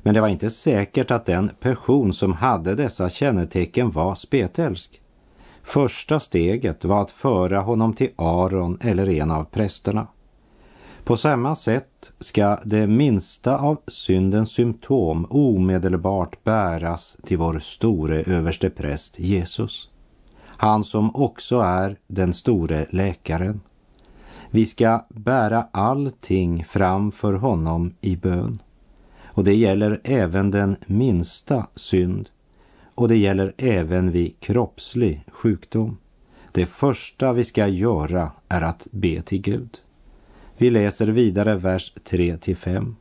Men 0.02 0.14
det 0.14 0.20
var 0.20 0.28
inte 0.28 0.50
säkert 0.50 1.10
att 1.10 1.26
den 1.26 1.50
person 1.60 2.12
som 2.12 2.32
hade 2.32 2.74
dessa 2.74 3.10
kännetecken 3.10 3.90
var 3.90 4.14
spetälsk. 4.14 5.00
Första 5.62 6.20
steget 6.20 6.84
var 6.84 7.02
att 7.02 7.10
föra 7.10 7.60
honom 7.60 7.94
till 7.94 8.10
Aron 8.16 8.78
eller 8.80 9.08
en 9.08 9.30
av 9.30 9.44
prästerna. 9.44 10.06
På 11.04 11.16
samma 11.16 11.54
sätt 11.54 12.12
ska 12.20 12.58
det 12.64 12.86
minsta 12.86 13.58
av 13.58 13.80
syndens 13.86 14.50
symptom 14.50 15.26
omedelbart 15.30 16.44
bäras 16.44 17.16
till 17.24 17.38
vår 17.38 17.58
store 17.58 18.22
överste 18.22 18.70
präst 18.70 19.18
Jesus. 19.18 19.90
Han 20.44 20.84
som 20.84 21.16
också 21.16 21.60
är 21.60 21.98
den 22.06 22.32
store 22.32 22.86
läkaren. 22.90 23.60
Vi 24.50 24.66
ska 24.66 25.06
bära 25.08 25.66
allting 25.72 26.64
framför 26.68 27.32
honom 27.32 27.94
i 28.00 28.16
bön. 28.16 28.58
Och 29.24 29.44
det 29.44 29.54
gäller 29.54 30.00
även 30.04 30.50
den 30.50 30.76
minsta 30.86 31.66
synd. 31.74 32.28
Och 32.94 33.08
det 33.08 33.16
gäller 33.16 33.54
även 33.56 34.10
vid 34.10 34.40
kroppslig 34.40 35.24
sjukdom. 35.32 35.98
Det 36.52 36.66
första 36.66 37.32
vi 37.32 37.44
ska 37.44 37.66
göra 37.66 38.32
är 38.48 38.62
att 38.62 38.86
be 38.90 39.22
till 39.22 39.40
Gud. 39.40 39.78
Vi 40.60 40.70
läser 40.70 41.06
vidare 41.06 41.56
vers 41.56 41.92
3-5. 42.04 42.94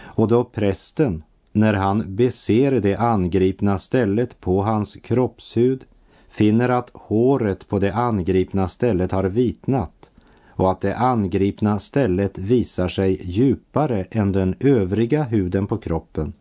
Och 0.00 0.28
då 0.28 0.44
prästen, 0.44 1.22
när 1.52 1.74
han 1.74 2.16
beser 2.16 2.72
det 2.72 2.96
angripna 2.96 3.78
stället 3.78 4.40
på 4.40 4.62
hans 4.62 4.96
kroppshud, 4.96 5.84
finner 6.28 6.68
att 6.68 6.90
håret 6.94 7.68
på 7.68 7.78
det 7.78 7.94
angripna 7.94 8.68
stället 8.68 9.12
har 9.12 9.24
vitnat 9.24 10.10
och 10.48 10.70
att 10.70 10.80
det 10.80 10.96
angripna 10.96 11.78
stället 11.78 12.38
visar 12.38 12.88
sig 12.88 13.20
djupare 13.30 14.04
än 14.10 14.32
den 14.32 14.54
övriga 14.60 15.22
huden 15.22 15.66
på 15.66 15.76
kroppen, 15.76 16.32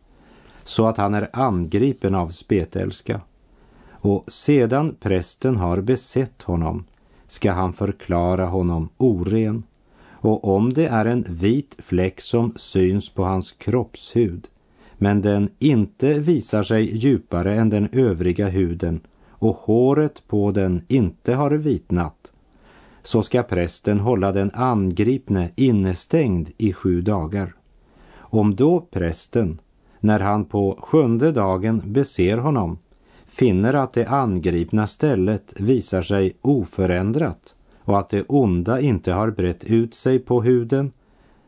så 0.63 0.87
att 0.87 0.97
han 0.97 1.13
är 1.13 1.29
angripen 1.33 2.15
av 2.15 2.29
spetälska. 2.29 3.21
Och 3.89 4.25
sedan 4.27 4.95
prästen 4.99 5.55
har 5.55 5.81
besett 5.81 6.41
honom 6.41 6.85
ska 7.27 7.51
han 7.51 7.73
förklara 7.73 8.45
honom 8.45 8.89
oren 8.97 9.63
och 10.21 10.55
om 10.55 10.73
det 10.73 10.87
är 10.87 11.05
en 11.05 11.25
vit 11.29 11.75
fläck 11.79 12.21
som 12.21 12.53
syns 12.55 13.09
på 13.09 13.23
hans 13.23 13.51
kroppshud, 13.51 14.47
men 14.97 15.21
den 15.21 15.49
inte 15.59 16.13
visar 16.13 16.63
sig 16.63 16.97
djupare 16.97 17.55
än 17.55 17.69
den 17.69 17.89
övriga 17.91 18.47
huden 18.49 19.01
och 19.29 19.55
håret 19.55 20.27
på 20.27 20.51
den 20.51 20.81
inte 20.87 21.33
har 21.33 21.51
vitnat, 21.51 22.33
så 23.03 23.23
ska 23.23 23.43
prästen 23.43 23.99
hålla 23.99 24.31
den 24.31 24.51
angripne 24.53 25.49
innestängd 25.55 26.49
i 26.57 26.73
sju 26.73 27.01
dagar. 27.01 27.53
Om 28.17 28.55
då 28.55 28.79
prästen, 28.79 29.59
när 29.99 30.19
han 30.19 30.45
på 30.45 30.79
sjunde 30.81 31.31
dagen 31.31 31.81
beser 31.85 32.37
honom, 32.37 32.77
finner 33.25 33.73
att 33.73 33.93
det 33.93 34.05
angripna 34.07 34.87
stället 34.87 35.53
visar 35.59 36.01
sig 36.01 36.33
oförändrat 36.41 37.55
och 37.85 37.99
att 37.99 38.09
det 38.09 38.23
onda 38.27 38.81
inte 38.81 39.11
har 39.13 39.29
brett 39.29 39.63
ut 39.63 39.93
sig 39.93 40.19
på 40.19 40.41
huden, 40.41 40.91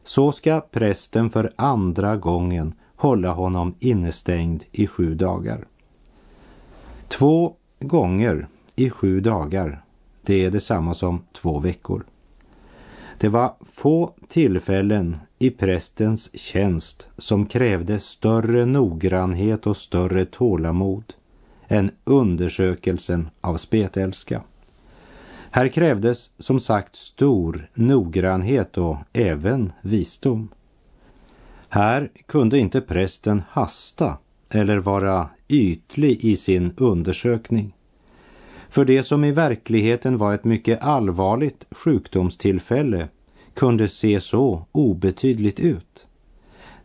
så 0.03 0.31
ska 0.31 0.61
prästen 0.61 1.29
för 1.29 1.53
andra 1.55 2.17
gången 2.17 2.73
hålla 2.95 3.31
honom 3.31 3.75
innestängd 3.79 4.63
i 4.71 4.87
sju 4.87 5.15
dagar. 5.15 5.65
Två 7.07 7.55
gånger 7.79 8.47
i 8.75 8.89
sju 8.89 9.19
dagar, 9.19 9.83
det 10.21 10.45
är 10.45 10.51
detsamma 10.51 10.93
som 10.93 11.23
två 11.33 11.59
veckor. 11.59 12.03
Det 13.17 13.29
var 13.29 13.53
få 13.61 14.13
tillfällen 14.27 15.17
i 15.39 15.49
prästens 15.49 16.37
tjänst 16.39 17.09
som 17.17 17.45
krävde 17.45 17.99
större 17.99 18.65
noggrannhet 18.65 19.67
och 19.67 19.77
större 19.77 20.25
tålamod 20.25 21.13
än 21.67 21.91
undersökelsen 22.03 23.29
av 23.41 23.57
spetälska. 23.57 24.43
Här 25.55 25.67
krävdes 25.67 26.31
som 26.39 26.59
sagt 26.59 26.95
stor 26.95 27.69
noggrannhet 27.73 28.77
och 28.77 28.97
även 29.13 29.73
visdom. 29.81 30.49
Här 31.69 32.11
kunde 32.25 32.59
inte 32.59 32.81
prästen 32.81 33.43
hasta 33.49 34.17
eller 34.49 34.77
vara 34.77 35.29
ytlig 35.47 36.25
i 36.25 36.37
sin 36.37 36.73
undersökning. 36.77 37.75
För 38.69 38.85
det 38.85 39.03
som 39.03 39.23
i 39.23 39.31
verkligheten 39.31 40.17
var 40.17 40.33
ett 40.33 40.43
mycket 40.43 40.83
allvarligt 40.83 41.65
sjukdomstillfälle 41.71 43.07
kunde 43.53 43.87
se 43.87 44.19
så 44.19 44.65
obetydligt 44.71 45.59
ut. 45.59 46.07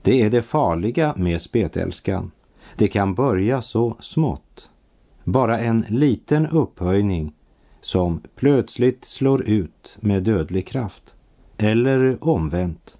Det 0.03 0.23
är 0.23 0.31
det 0.31 0.43
farliga 0.43 1.15
med 1.17 1.41
spetälskan. 1.41 2.31
Det 2.77 2.89
kan 2.89 3.15
börja 3.15 3.63
så 3.63 3.97
smått. 4.01 4.71
Bara 5.25 5.59
en 5.59 5.85
liten 5.89 6.47
upphöjning 6.47 7.33
som 7.88 8.21
plötsligt 8.35 9.04
slår 9.04 9.42
ut 9.42 9.97
med 10.00 10.23
dödlig 10.23 10.66
kraft. 10.66 11.14
Eller 11.57 12.18
omvänt. 12.21 12.99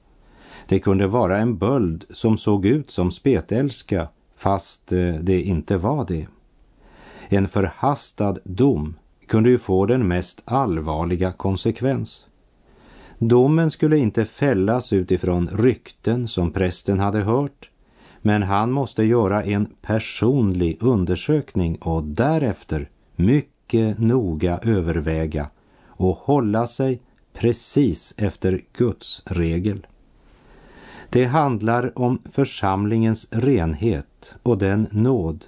Det 0.68 0.78
kunde 0.78 1.07
vara 1.07 1.38
en 1.38 1.59
böld 1.59 2.04
som 2.11 2.38
såg 2.38 2.66
ut 2.66 2.90
som 2.90 3.11
spetälska 3.11 4.09
fast 4.37 4.92
eh, 4.92 5.14
det 5.14 5.42
inte 5.42 5.76
var 5.76 6.07
det. 6.07 6.26
En 7.28 7.49
förhastad 7.49 8.37
dom 8.45 8.97
kunde 9.26 9.50
ju 9.50 9.59
få 9.59 9.87
den 9.87 10.09
mest 10.09 10.42
allvarliga 10.45 11.33
konsekvens. 11.33 12.26
Domen 13.18 13.71
skulle 13.71 13.99
inte 13.99 14.25
fällas 14.25 14.92
utifrån 14.92 15.49
rykten 15.49 16.28
som 16.28 16.52
prästen 16.52 17.00
hade 17.00 17.21
hört, 17.21 17.71
men 18.23 18.42
han 18.42 18.73
måste 18.73 19.04
göra 19.04 19.45
en 19.45 19.66
personlig 19.83 20.76
undersökning 20.80 21.76
och 21.76 22.04
därefter 22.04 22.90
mycket 23.16 23.58
mycket 23.73 23.99
noga 23.99 24.59
överväga 24.63 25.51
och 25.87 26.17
hålla 26.17 26.67
sig 26.67 27.01
precis 27.33 28.15
efter 28.17 28.65
Guds 28.73 29.23
regel. 29.27 29.87
Det 31.11 31.25
handlar 31.25 31.99
om 31.99 32.23
församlingens 32.33 33.29
renhet 33.31 34.35
och 34.43 34.59
den 34.59 34.87
nåd 34.91 35.45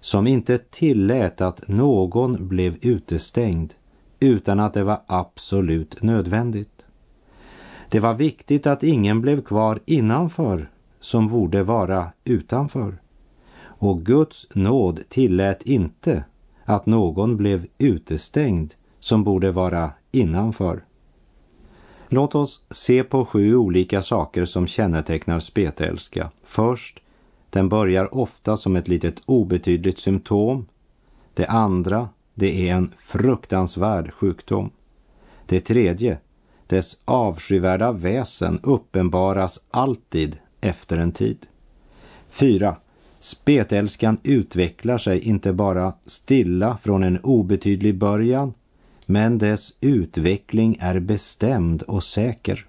som 0.00 0.26
inte 0.26 0.58
tillät 0.58 1.40
att 1.40 1.68
någon 1.68 2.48
blev 2.48 2.76
utestängd 2.82 3.74
utan 4.20 4.60
att 4.60 4.74
det 4.74 4.84
var 4.84 5.00
absolut 5.06 6.02
nödvändigt. 6.02 6.86
Det 7.90 8.00
var 8.00 8.14
viktigt 8.14 8.66
att 8.66 8.82
ingen 8.82 9.20
blev 9.20 9.42
kvar 9.42 9.80
innanför 9.86 10.70
som 11.00 11.28
borde 11.28 11.62
vara 11.62 12.12
utanför. 12.24 12.98
Och 13.58 14.02
Guds 14.02 14.46
nåd 14.54 15.00
tillät 15.08 15.62
inte 15.62 16.24
att 16.66 16.86
någon 16.86 17.36
blev 17.36 17.66
utestängd 17.78 18.74
som 19.00 19.24
borde 19.24 19.52
vara 19.52 19.90
innanför. 20.10 20.84
Låt 22.08 22.34
oss 22.34 22.64
se 22.70 23.04
på 23.04 23.24
sju 23.24 23.56
olika 23.56 24.02
saker 24.02 24.44
som 24.44 24.66
kännetecknar 24.66 25.40
spetälska. 25.40 26.30
Först, 26.44 27.02
den 27.50 27.68
börjar 27.68 28.14
ofta 28.14 28.56
som 28.56 28.76
ett 28.76 28.88
litet 28.88 29.22
obetydligt 29.26 29.98
symptom. 29.98 30.66
Det 31.34 31.46
andra, 31.46 32.08
det 32.34 32.68
är 32.68 32.74
en 32.74 32.92
fruktansvärd 32.98 34.12
sjukdom. 34.12 34.70
Det 35.46 35.60
tredje, 35.60 36.18
dess 36.66 36.98
avskyvärda 37.04 37.92
väsen 37.92 38.60
uppenbaras 38.62 39.60
alltid 39.70 40.38
efter 40.60 40.98
en 40.98 41.12
tid. 41.12 41.46
4. 42.28 42.76
Spetälskan 43.26 44.18
utvecklar 44.22 44.98
sig 44.98 45.20
inte 45.20 45.52
bara 45.52 45.92
stilla 46.04 46.78
från 46.82 47.04
en 47.04 47.18
obetydlig 47.20 47.98
början, 47.98 48.54
men 49.06 49.38
dess 49.38 49.76
utveckling 49.80 50.76
är 50.80 51.00
bestämd 51.00 51.82
och 51.82 52.02
säker. 52.02 52.66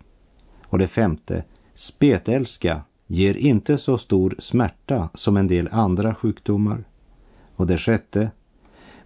Och 0.63 0.77
det 0.77 0.87
femte, 0.87 1.43
spetälska 1.73 2.81
ger 3.07 3.37
inte 3.37 3.77
så 3.77 3.97
stor 3.97 4.35
smärta 4.39 5.09
som 5.13 5.37
en 5.37 5.47
del 5.47 5.69
andra 5.71 6.15
sjukdomar. 6.15 6.83
Och 7.55 7.67
det 7.67 7.77
sjätte, 7.77 8.31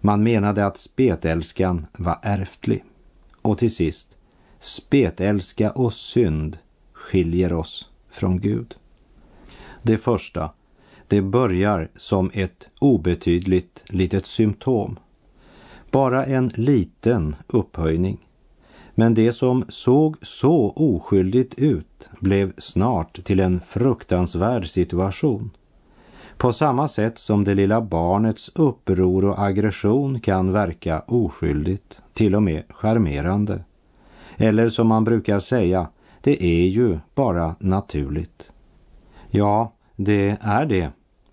man 0.00 0.22
menade 0.22 0.66
att 0.66 0.76
spetälskan 0.76 1.86
var 1.92 2.18
ärftlig. 2.22 2.84
Och 3.42 3.58
till 3.58 3.74
sist, 3.74 4.16
spetälska 4.58 5.70
och 5.70 5.92
synd 5.92 6.58
skiljer 6.92 7.52
oss 7.52 7.90
från 8.10 8.40
Gud. 8.40 8.74
Det 9.82 9.98
första, 9.98 10.50
det 11.12 11.22
börjar 11.22 11.88
som 11.96 12.30
ett 12.34 12.70
obetydligt 12.78 13.84
litet 13.86 14.26
symptom. 14.26 14.98
Bara 15.90 16.24
en 16.26 16.52
liten 16.54 17.36
upphöjning. 17.46 18.18
Men 18.94 19.14
det 19.14 19.32
som 19.32 19.64
såg 19.68 20.16
så 20.22 20.70
oskyldigt 20.70 21.54
ut 21.54 22.08
blev 22.20 22.52
snart 22.58 23.24
till 23.24 23.40
en 23.40 23.60
fruktansvärd 23.60 24.68
situation. 24.68 25.50
På 26.36 26.52
samma 26.52 26.88
sätt 26.88 27.18
som 27.18 27.44
det 27.44 27.54
lilla 27.54 27.80
barnets 27.80 28.50
uppror 28.54 29.24
och 29.24 29.42
aggression 29.42 30.20
kan 30.20 30.52
verka 30.52 31.00
oskyldigt, 31.00 32.02
till 32.12 32.34
och 32.34 32.42
med 32.42 32.62
charmerande. 32.68 33.64
Eller 34.36 34.68
som 34.68 34.86
man 34.86 35.04
brukar 35.04 35.40
säga, 35.40 35.88
det 36.20 36.44
är 36.44 36.66
ju 36.66 36.98
bara 37.14 37.54
naturligt. 37.58 38.52
Ja, 39.30 39.72
det 39.96 40.38
är 40.40 40.66
det 40.66 40.90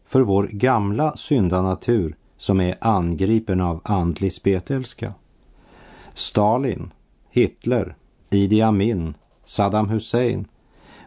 för 0.09 0.21
vår 0.21 0.47
gamla 0.51 1.17
syndanatur 1.17 2.15
som 2.37 2.61
är 2.61 2.77
angripen 2.81 3.61
av 3.61 3.81
andlig 3.83 4.33
spetälska. 4.33 5.13
Stalin, 6.13 6.91
Hitler, 7.29 7.95
Idi 8.29 8.61
Amin, 8.61 9.13
Saddam 9.45 9.89
Hussein 9.89 10.47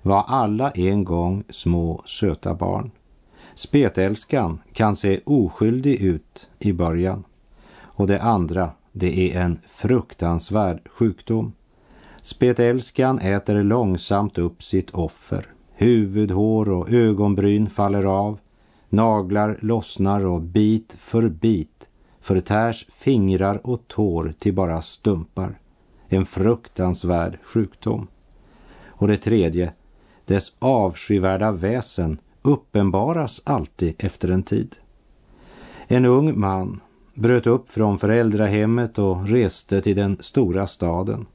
var 0.02 0.24
alla 0.28 0.70
en 0.70 1.04
gång 1.04 1.44
små 1.50 2.02
söta 2.04 2.54
barn. 2.54 2.90
Spetälskan 3.54 4.60
kan 4.72 4.96
se 4.96 5.20
oskyldig 5.24 6.02
ut 6.02 6.48
i 6.58 6.72
början 6.72 7.24
och 7.80 8.06
det 8.06 8.22
andra, 8.22 8.70
det 8.92 9.32
är 9.32 9.40
en 9.40 9.58
fruktansvärd 9.68 10.88
sjukdom. 10.88 11.52
Spetälskan 12.22 13.18
äter 13.18 13.62
långsamt 13.62 14.38
upp 14.38 14.62
sitt 14.62 14.90
offer. 14.90 15.46
Huvudhår 15.72 16.68
och 16.68 16.90
ögonbryn 16.90 17.70
faller 17.70 18.04
av, 18.04 18.38
naglar 18.92 19.58
lossnar 19.60 20.24
och 20.26 20.40
bit 20.40 20.94
för 20.98 21.28
bit 21.28 21.88
förtärs 22.20 22.86
fingrar 22.92 23.66
och 23.66 23.88
tår 23.88 24.34
till 24.38 24.54
bara 24.54 24.82
stumpar. 24.82 25.58
En 26.08 26.26
fruktansvärd 26.26 27.38
sjukdom. 27.42 28.06
Och 28.86 29.08
det 29.08 29.16
tredje, 29.16 29.72
dess 30.24 30.52
avskyvärda 30.58 31.52
väsen 31.52 32.18
uppenbaras 32.42 33.42
alltid 33.44 33.94
efter 33.98 34.30
en 34.30 34.42
tid. 34.42 34.76
En 35.86 36.04
ung 36.04 36.40
man 36.40 36.80
bröt 37.14 37.46
upp 37.46 37.68
från 37.68 37.98
föräldrahemmet 37.98 38.98
och 38.98 39.28
reste 39.28 39.80
till 39.80 39.96
den 39.96 40.16
stora 40.20 40.66
staden. 40.66 41.26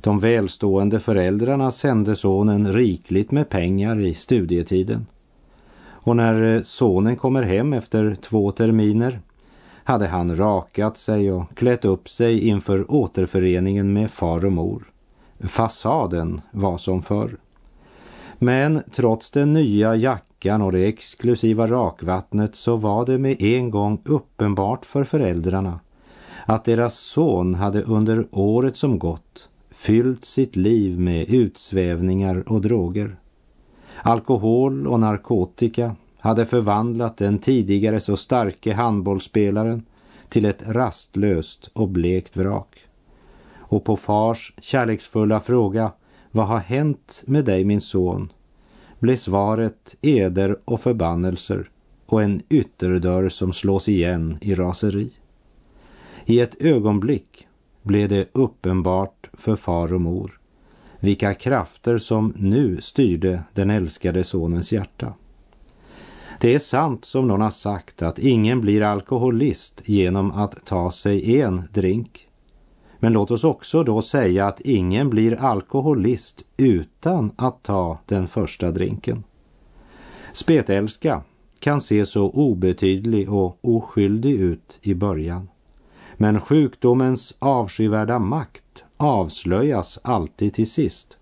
De 0.00 0.20
välstående 0.20 1.00
föräldrarna 1.00 1.70
sände 1.70 2.16
sonen 2.16 2.72
rikligt 2.72 3.30
med 3.30 3.48
pengar 3.48 4.00
i 4.00 4.14
studietiden. 4.14 5.06
Och 6.04 6.16
när 6.16 6.56
eh, 6.56 6.62
sonen 6.62 7.16
kommer 7.16 7.42
hem 7.42 7.72
efter 7.72 8.14
två 8.14 8.50
terminer 8.50 9.20
hade 9.84 10.06
han 10.06 10.36
rakat 10.36 10.96
sig 10.96 11.32
och 11.32 11.56
klätt 11.56 11.84
upp 11.84 12.08
sig 12.08 12.48
inför 12.48 12.92
återföreningen 12.92 13.92
med 13.92 14.10
far 14.10 14.44
och 14.44 14.52
mor. 14.52 14.84
Fasaden 15.40 16.40
var 16.50 16.78
som 16.78 17.02
förr. 17.02 17.36
Men 18.38 18.82
trots 18.92 19.30
den 19.30 19.52
nya 19.52 19.96
jackan 19.96 20.62
och 20.62 20.72
det 20.72 20.86
exklusiva 20.86 21.66
rakvattnet 21.66 22.54
så 22.54 22.76
var 22.76 23.06
det 23.06 23.18
med 23.18 23.42
en 23.42 23.70
gång 23.70 24.02
uppenbart 24.04 24.86
för 24.86 25.04
föräldrarna 25.04 25.80
att 26.46 26.64
deras 26.64 26.98
son 26.98 27.54
hade 27.54 27.82
under 27.82 28.26
året 28.30 28.76
som 28.76 28.98
gått 28.98 29.48
fyllt 29.70 30.24
sitt 30.24 30.56
liv 30.56 31.00
med 31.00 31.28
utsvävningar 31.28 32.52
och 32.52 32.60
droger. 32.60 33.16
Alkohol 34.02 34.86
och 34.86 35.00
narkotika 35.00 35.96
hade 36.18 36.44
förvandlat 36.44 37.16
den 37.16 37.38
tidigare 37.38 38.00
så 38.00 38.16
starke 38.16 38.72
handbollsspelaren 38.72 39.82
till 40.28 40.44
ett 40.44 40.62
rastlöst 40.68 41.70
och 41.72 41.88
blekt 41.88 42.36
vrak. 42.36 42.78
Och 43.54 43.84
på 43.84 43.96
fars 43.96 44.52
kärleksfulla 44.60 45.40
fråga 45.40 45.92
Vad 46.30 46.46
har 46.46 46.58
hänt 46.58 47.22
med 47.26 47.44
dig 47.44 47.64
min 47.64 47.80
son? 47.80 48.32
blev 48.98 49.16
svaret 49.16 49.96
eder 50.02 50.58
och 50.64 50.80
förbannelser 50.80 51.70
och 52.06 52.22
en 52.22 52.42
ytterdörr 52.48 53.28
som 53.28 53.52
slås 53.52 53.88
igen 53.88 54.38
i 54.40 54.54
raseri. 54.54 55.10
I 56.24 56.40
ett 56.40 56.62
ögonblick 56.62 57.46
blev 57.82 58.08
det 58.08 58.28
uppenbart 58.32 59.30
för 59.32 59.56
far 59.56 59.92
och 59.92 60.00
mor 60.00 60.40
vilka 61.04 61.34
krafter 61.34 61.98
som 61.98 62.34
nu 62.36 62.80
styrde 62.80 63.42
den 63.52 63.70
älskade 63.70 64.24
sonens 64.24 64.72
hjärta. 64.72 65.14
Det 66.40 66.54
är 66.54 66.58
sant 66.58 67.04
som 67.04 67.28
någon 67.28 67.40
har 67.40 67.50
sagt 67.50 68.02
att 68.02 68.18
ingen 68.18 68.60
blir 68.60 68.82
alkoholist 68.82 69.82
genom 69.84 70.32
att 70.32 70.66
ta 70.66 70.90
sig 70.90 71.40
en 71.40 71.62
drink. 71.72 72.28
Men 72.98 73.12
låt 73.12 73.30
oss 73.30 73.44
också 73.44 73.84
då 73.84 74.02
säga 74.02 74.46
att 74.46 74.60
ingen 74.60 75.10
blir 75.10 75.34
alkoholist 75.34 76.42
utan 76.56 77.32
att 77.36 77.62
ta 77.62 77.98
den 78.06 78.28
första 78.28 78.70
drinken. 78.70 79.24
Spetälska 80.32 81.22
kan 81.58 81.80
se 81.80 82.06
så 82.06 82.30
obetydlig 82.30 83.32
och 83.32 83.58
oskyldig 83.60 84.34
ut 84.34 84.78
i 84.82 84.94
början. 84.94 85.48
Men 86.16 86.40
sjukdomens 86.40 87.36
avskyvärda 87.38 88.18
makt 88.18 88.83
avslöjas 89.04 89.98
alltid 90.02 90.54
till 90.54 90.70
sist. 90.70 91.18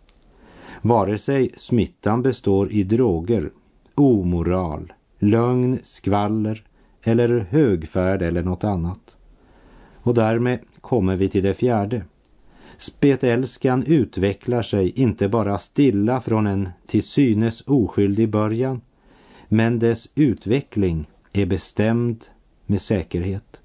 Vare 0.82 1.18
sig 1.18 1.50
smittan 1.56 2.22
består 2.22 2.72
i 2.72 2.82
droger, 2.82 3.50
omoral, 3.94 4.92
lögn, 5.18 5.78
skvaller 5.82 6.64
eller 7.02 7.46
högfärd 7.50 8.22
eller 8.22 8.42
något 8.42 8.64
annat. 8.64 9.16
Och 10.02 10.14
därmed 10.14 10.58
kommer 10.80 11.16
vi 11.16 11.28
till 11.28 11.42
det 11.42 11.54
fjärde. 11.54 12.04
Spetälskan 12.76 13.84
utvecklar 13.86 14.62
sig 14.62 14.90
inte 14.90 15.28
bara 15.28 15.58
stilla 15.58 16.20
från 16.20 16.46
en 16.46 16.68
till 16.86 17.02
synes 17.02 17.62
oskyldig 17.66 18.28
början, 18.28 18.80
men 19.48 19.78
dess 19.78 20.08
utveckling 20.14 21.06
är 21.32 21.46
bestämd 21.46 22.24
med 22.66 22.80
säkerhet. 22.80 23.60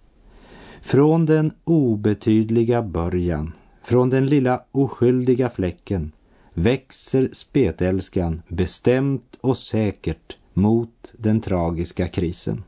Från 0.81 1.25
den 1.25 1.51
obetydliga 1.63 2.81
början, 2.81 3.53
från 3.87 4.09
den 4.09 4.25
lilla 4.25 4.63
oskyldiga 4.71 5.49
fläcken, 5.49 6.11
växer 6.53 7.29
spetälskan 7.33 8.41
bestämt 8.47 9.37
och 9.41 9.57
säkert 9.57 10.37
mot 10.53 11.13
den 11.17 11.41
tragiska 11.41 12.07
krisen. 12.07 12.63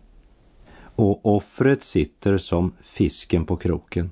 Och 0.96 1.36
offret 1.36 1.84
sitter 1.84 2.38
som 2.38 2.74
fisken 2.84 3.46
på 3.46 3.56
kroken 3.58 4.12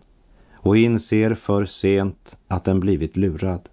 och 0.54 0.78
inser 0.78 1.36
för 1.36 1.66
sent 1.66 2.38
att 2.48 2.64
den 2.64 2.80
blivit 2.80 3.18
lurad. 3.18 3.70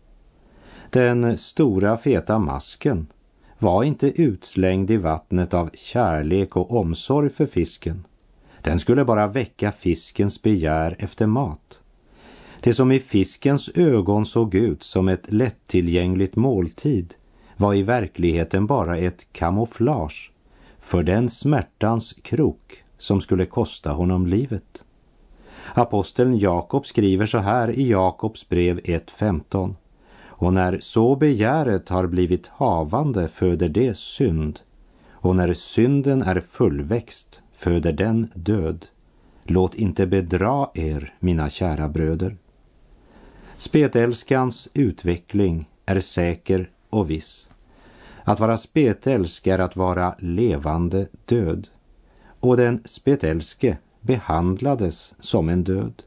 Den 0.91 1.39
stora 1.39 1.99
feta 1.99 2.39
masken 2.39 3.07
var 3.59 3.85
inte 3.85 4.23
utslängd 4.23 4.91
i 4.91 4.97
vattnet 4.97 5.55
av 5.55 5.71
kärlek 5.75 6.57
och 6.57 6.73
omsorg 6.73 7.31
för 7.31 7.47
fisken. 7.47 8.05
Den 8.63 8.79
skulle 8.79 9.05
bara 9.05 9.27
väcka 9.27 9.73
fiskens 9.73 10.43
begär 10.43 10.97
efter 10.99 11.27
mat. 11.27 11.81
Det 12.65 12.75
som 12.75 12.93
i 12.93 13.01
fiskens 13.01 13.71
ögon 13.75 14.27
såg 14.27 14.55
ut 14.55 14.83
som 14.83 15.09
ett 15.09 15.33
lättillgängligt 15.33 16.37
måltid 16.37 17.15
var 17.57 17.75
i 17.75 17.83
verkligheten 17.83 18.67
bara 18.67 18.99
ett 18.99 19.27
kamouflage 19.33 20.33
för 20.81 21.03
den 21.03 21.31
smärtans 21.31 22.13
krok 22.23 22.85
som 22.99 23.21
skulle 23.21 23.47
kosta 23.47 23.93
honom 23.93 24.27
livet. 24.27 24.85
Aposteln 25.75 26.39
Jakob 26.39 26.87
skriver 26.87 27.27
så 27.27 27.39
här 27.39 27.71
i 27.71 27.91
Jakobs 27.91 28.49
brev 28.49 28.79
1.15. 28.79 29.75
Och 30.25 30.53
när 30.53 30.79
så 30.79 31.17
begäret 31.17 31.89
har 31.89 32.07
blivit 32.07 32.47
havande 32.47 33.29
föder 33.29 33.69
det 33.69 33.97
synd. 33.97 34.61
Och 35.11 35.37
när 35.37 35.55
synden 35.55 36.23
är 36.23 36.41
fullväxt 36.51 37.41
föder 37.57 37.93
den 37.93 38.29
död. 38.35 38.87
Låt 39.43 39.75
inte 39.75 40.07
bedra 40.07 40.69
er, 40.75 41.15
mina 41.21 41.51
kära 41.51 41.89
bröder. 41.89 42.37
Spetälskans 43.57 44.69
utveckling 44.75 45.69
är 45.87 46.01
säker 46.01 46.71
och 46.91 47.11
viss. 47.11 47.51
Att 48.25 48.41
vara 48.41 48.57
spetälsk 48.57 49.47
är 49.47 49.59
att 49.59 49.77
vara 49.77 50.15
levande 50.19 51.07
död. 51.25 51.69
Och 52.41 52.57
den 52.57 52.83
spetälske 52.85 53.79
behandlades 54.01 55.15
som 55.19 55.49
en 55.49 55.65
död. 55.65 56.03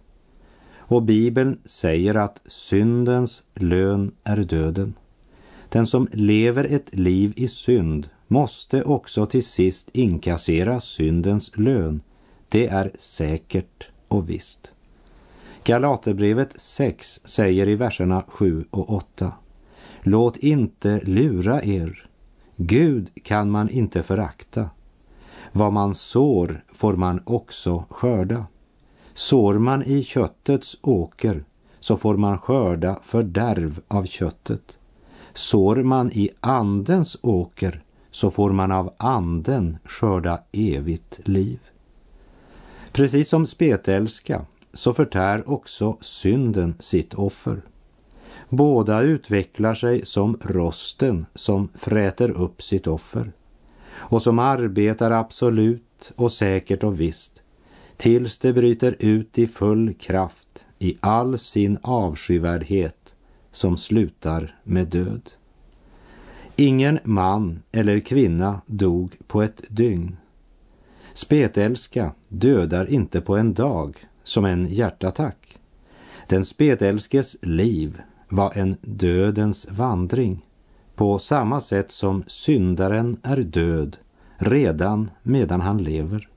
Och 0.76 1.04
Bibeln 1.04 1.60
säger 1.66 2.16
att 2.16 2.42
syndens 2.46 3.44
lön 3.54 4.12
är 4.24 4.38
döden. 4.38 4.94
Den 5.70 5.88
som 5.88 6.08
lever 6.12 6.64
ett 6.64 6.96
liv 6.96 7.34
i 7.36 7.48
synd 7.48 8.10
måste 8.28 8.84
också 8.84 9.26
till 9.26 9.46
sist 9.46 9.90
inkassera 9.94 10.80
syndens 10.80 11.58
lön. 11.58 12.02
Det 12.50 12.68
är 12.68 12.92
säkert 13.00 13.88
och 14.08 14.30
visst. 14.30 14.74
Galaterbrevet 15.68 16.62
6 16.62 17.20
säger 17.24 17.68
i 17.68 17.76
verserna 17.76 18.24
7 18.28 18.66
och 18.70 18.90
8. 18.90 19.32
Låt 20.02 20.38
inte 20.38 21.00
lura 21.04 21.64
er. 21.64 22.10
Gud 22.56 23.10
kan 23.24 23.52
man 23.52 23.70
inte 23.70 24.04
förakta. 24.04 24.70
Vad 25.52 25.74
man 25.74 25.96
sår 25.96 26.64
får 26.74 26.94
man 26.94 27.22
också 27.26 27.86
skörda. 27.90 28.46
Sår 29.14 29.54
man 29.54 29.84
i 29.84 30.04
köttets 30.04 30.78
åker 30.82 31.44
så 31.80 31.98
får 31.98 32.18
man 32.18 32.38
skörda 32.38 33.00
fördärv 33.04 33.80
av 33.88 34.06
köttet. 34.06 34.80
Sår 35.34 35.76
man 35.76 36.12
i 36.12 36.30
andens 36.40 37.18
åker 37.22 37.84
så 38.12 38.32
får 38.32 38.52
man 38.52 38.72
av 38.72 38.94
anden 38.98 39.78
skörda 39.86 40.40
evigt 40.52 41.20
liv. 41.28 41.60
Precis 42.92 43.30
som 43.30 43.46
spetälska 43.46 44.46
så 44.78 44.94
förtär 44.94 45.50
också 45.50 45.98
synden 46.02 46.76
sitt 46.80 47.14
offer. 47.14 47.62
Båda 48.50 49.02
utvecklar 49.02 49.74
sig 49.74 50.06
som 50.06 50.38
rosten 50.42 51.26
som 51.36 51.70
fräter 51.76 52.32
upp 52.32 52.62
sitt 52.62 52.88
offer 52.88 53.32
och 53.92 54.22
som 54.22 54.40
arbetar 54.40 55.12
absolut 55.12 56.12
och 56.16 56.32
säkert 56.32 56.84
och 56.84 57.00
visst 57.00 57.42
tills 57.98 58.38
det 58.38 58.54
bryter 58.54 58.96
ut 59.00 59.40
i 59.40 59.48
full 59.48 59.94
kraft 59.94 60.66
i 60.80 60.98
all 61.00 61.38
sin 61.38 61.78
avskyvärdhet 61.82 63.16
som 63.52 63.78
slutar 63.78 64.60
med 64.64 64.88
död. 64.88 65.32
Ingen 66.56 67.00
man 67.04 67.64
eller 67.72 68.00
kvinna 68.00 68.62
dog 68.66 69.16
på 69.28 69.42
ett 69.42 69.62
dygn. 69.70 70.18
Spetälska 71.14 72.12
dödar 72.28 72.90
inte 72.90 73.22
på 73.22 73.38
en 73.38 73.54
dag 73.54 74.08
som 74.28 74.46
en 74.46 74.68
hjärtattack. 74.68 75.58
Den 76.28 76.46
spetälskes 76.46 77.38
liv 77.42 78.02
var 78.30 78.58
en 78.58 78.78
dödens 78.82 79.68
vandring 79.72 80.46
på 80.96 81.20
samma 81.20 81.62
sätt 81.62 81.92
som 81.92 82.24
syndaren 82.28 83.18
är 83.24 83.38
död 83.38 83.98
redan 84.38 85.12
medan 85.24 85.62
han 85.62 85.78
lever. 85.78 86.28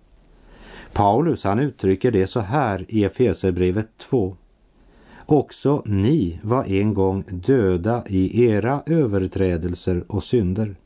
Paulus 0.93 1.45
han 1.45 1.59
uttrycker 1.59 2.11
det 2.11 2.27
så 2.27 2.41
här 2.41 2.87
i 2.89 3.05
Efesierbrevet 3.05 3.89
2. 3.99 4.37
Också 5.27 5.83
ni 5.87 6.41
var 6.43 6.65
en 6.65 6.95
gång 6.95 7.25
döda 7.29 8.05
i 8.07 8.45
era 8.45 8.83
överträdelser 8.87 10.05
och 10.09 10.23
synder. 10.23 10.77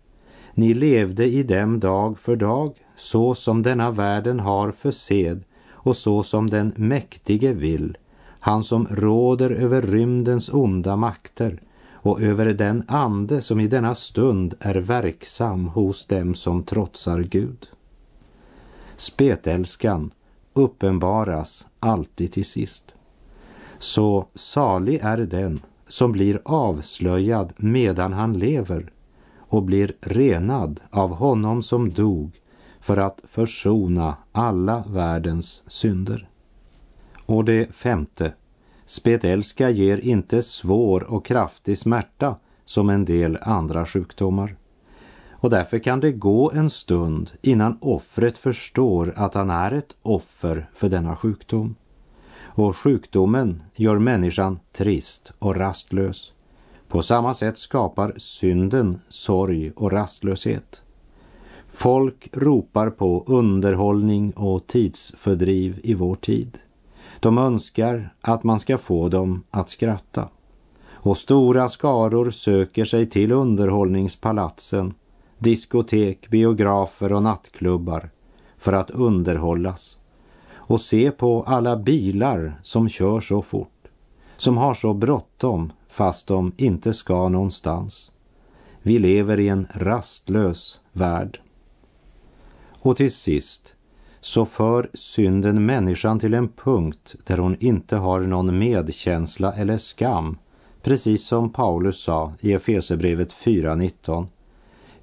Ni 0.55 0.75
levde 0.75 1.27
i 1.27 1.43
dem 1.43 1.81
dag 1.81 2.19
för 2.19 2.37
dag, 2.37 2.75
så 2.97 3.35
som 3.35 3.63
denna 3.63 3.91
världen 3.91 4.41
har 4.41 4.73
för 4.73 4.91
sed 4.91 5.45
och 5.85 5.97
så 5.97 6.23
som 6.23 6.51
den 6.51 6.73
mäktige 6.77 7.53
vill, 7.53 7.97
han 8.41 8.65
som 8.65 8.87
råder 8.91 9.51
över 9.51 9.83
rymdens 9.83 10.49
onda 10.53 10.97
makter 10.97 11.63
och 11.93 12.23
över 12.23 12.47
den 12.47 12.85
ande 12.89 13.41
som 13.41 13.61
i 13.61 13.69
denna 13.69 13.95
stund 13.95 14.55
är 14.61 14.75
verksam 14.75 15.67
hos 15.69 16.07
dem 16.07 16.35
som 16.35 16.63
trotsar 16.63 17.21
Gud. 17.21 17.69
Spetälskan 18.97 20.11
uppenbaras 20.53 21.67
alltid 21.81 22.33
till 22.33 22.45
sist. 22.45 22.95
Så 23.79 24.27
salig 24.35 25.01
är 25.03 25.19
den 25.19 25.61
som 25.87 26.13
blir 26.13 26.41
avslöjad 26.45 27.53
medan 27.57 28.13
han 28.13 28.39
lever 28.39 28.93
och 29.39 29.63
blir 29.63 29.93
renad 30.01 30.81
av 30.91 31.15
honom 31.15 31.63
som 31.63 31.91
dog 31.91 32.41
för 32.85 32.97
att 32.97 33.21
försona 33.25 34.17
alla 34.33 34.85
världens 34.89 35.63
synder. 35.67 36.29
Och 37.27 37.45
det 37.45 37.75
femte. 37.75 38.33
Spetälska 38.87 39.71
ger 39.71 39.99
inte 39.99 40.43
svår 40.43 41.03
och 41.03 41.27
kraftig 41.27 41.79
smärta 41.79 42.37
som 42.65 42.91
en 42.91 43.05
del 43.05 43.39
andra 43.43 43.87
sjukdomar. 43.87 44.57
Och 45.31 45.51
därför 45.51 45.79
kan 45.79 46.01
det 46.01 46.13
gå 46.13 46.51
en 46.51 46.71
stund 46.71 47.31
innan 47.43 47.79
offret 47.81 48.39
förstår 48.39 49.13
att 49.17 49.35
han 49.35 49.51
är 49.51 49.73
ett 49.73 49.97
offer 50.03 50.71
för 50.75 50.89
denna 50.89 51.17
sjukdom. 51.17 51.75
Och 52.43 52.77
sjukdomen 52.77 53.63
gör 53.75 53.99
människan 53.99 54.59
trist 54.73 55.33
och 55.39 55.57
rastlös. 55.57 56.33
På 56.89 57.03
samma 57.03 57.35
sätt 57.35 57.59
skapar 57.59 58.15
synden 58.17 59.01
sorg 59.09 59.73
och 59.77 59.93
rastlöshet. 59.93 60.84
Folk 61.75 62.29
ropar 62.33 62.91
på 62.91 63.25
underhållning 63.27 64.33
och 64.33 64.67
tidsfördriv 64.67 65.81
i 65.83 65.95
vår 65.95 66.17
tid. 66.17 66.59
De 67.21 67.39
önskar 67.39 68.15
att 68.21 68.45
man 68.45 68.61
ska 68.61 68.79
få 68.79 69.09
dem 69.09 69.43
att 69.51 69.69
skratta. 69.69 70.29
Och 70.89 71.17
stora 71.17 71.69
skaror 71.69 72.31
söker 72.31 72.85
sig 72.85 73.11
till 73.11 73.33
underhållningspalatsen, 73.33 74.95
diskotek, 75.39 76.31
biografer 76.31 77.13
och 77.13 77.23
nattklubbar 77.23 78.11
för 78.59 78.73
att 78.73 78.91
underhållas 78.91 79.99
och 80.55 80.81
se 80.81 81.11
på 81.11 81.43
alla 81.43 81.77
bilar 81.77 82.61
som 82.63 82.89
kör 82.89 83.21
så 83.21 83.43
fort, 83.43 83.89
som 84.37 84.57
har 84.57 84.75
så 84.75 84.95
bråttom 84.95 85.73
fast 85.89 86.27
de 86.27 86.53
inte 86.57 86.95
ska 86.95 87.29
någonstans. 87.29 88.13
Vi 88.83 88.99
lever 88.99 89.41
i 89.41 89.49
en 89.49 89.67
rastlös 89.75 90.81
värld. 90.93 91.41
Och 92.85 92.97
till 92.97 93.13
sist 93.13 93.75
så 94.21 94.47
för 94.47 94.91
synden 94.95 95.67
människan 95.67 96.19
till 96.19 96.35
en 96.35 96.49
punkt 96.49 97.15
där 97.25 97.39
hon 97.39 97.57
inte 97.61 97.97
har 97.97 98.21
någon 98.21 98.59
medkänsla 98.59 99.53
eller 99.53 99.79
skam, 99.79 100.39
precis 100.83 101.27
som 101.27 101.53
Paulus 101.53 102.01
sa 102.01 102.33
i 102.41 102.53
Efesebrevet 102.53 103.33
4.19. 103.33 104.27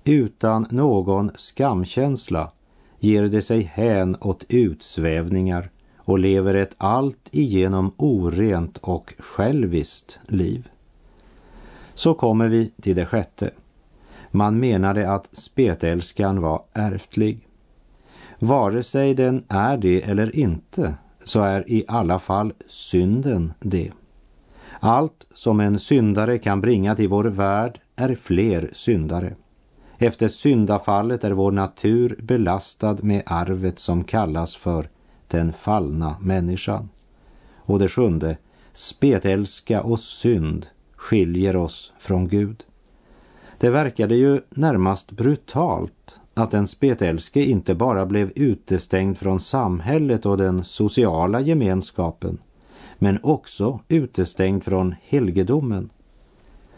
Utan 0.03 0.67
någon 0.69 1.31
skamkänsla 1.35 2.51
ger 2.99 3.23
det 3.23 3.41
sig 3.41 3.61
hän 3.61 4.17
åt 4.21 4.43
utsvävningar 4.49 5.69
och 5.97 6.19
lever 6.19 6.53
ett 6.53 6.75
allt 6.77 7.29
igenom 7.31 7.93
orent 7.97 8.77
och 8.77 9.13
själviskt 9.19 10.19
liv. 10.27 10.69
Så 11.93 12.13
kommer 12.13 12.47
vi 12.47 12.71
till 12.81 12.95
det 12.95 13.05
sjätte. 13.05 13.51
Man 14.31 14.59
menade 14.59 15.11
att 15.11 15.35
spetälskan 15.35 16.41
var 16.41 16.63
ärftlig. 16.73 17.47
Vare 18.43 18.83
sig 18.83 19.13
den 19.13 19.43
är 19.47 19.77
det 19.77 20.01
eller 20.01 20.35
inte 20.35 20.95
så 21.23 21.41
är 21.41 21.71
i 21.71 21.85
alla 21.87 22.19
fall 22.19 22.53
synden 22.67 23.53
det. 23.59 23.91
Allt 24.79 25.27
som 25.33 25.59
en 25.59 25.79
syndare 25.79 26.37
kan 26.37 26.61
bringa 26.61 26.95
till 26.95 27.07
vår 27.07 27.23
värld 27.23 27.79
är 27.95 28.15
fler 28.15 28.69
syndare. 28.73 29.35
Efter 29.97 30.27
syndafallet 30.27 31.23
är 31.23 31.31
vår 31.31 31.51
natur 31.51 32.19
belastad 32.21 32.97
med 33.01 33.23
arvet 33.25 33.79
som 33.79 34.03
kallas 34.03 34.55
för 34.55 34.89
den 35.27 35.53
fallna 35.53 36.15
människan. 36.21 36.89
Och 37.55 37.79
det 37.79 37.87
sjunde, 37.87 38.37
spetälska 38.73 39.81
och 39.81 39.99
synd 39.99 40.67
skiljer 40.95 41.55
oss 41.55 41.93
från 41.99 42.27
Gud. 42.27 42.63
Det 43.57 43.69
verkade 43.69 44.15
ju 44.15 44.41
närmast 44.49 45.11
brutalt 45.11 46.20
att 46.33 46.51
den 46.51 46.67
spetälske 46.67 47.43
inte 47.43 47.75
bara 47.75 48.05
blev 48.05 48.31
utestängd 48.35 49.17
från 49.17 49.39
samhället 49.39 50.25
och 50.25 50.37
den 50.37 50.63
sociala 50.63 51.41
gemenskapen, 51.41 52.37
men 52.99 53.19
också 53.23 53.79
utestängd 53.87 54.63
från 54.63 54.95
helgedomen. 55.01 55.89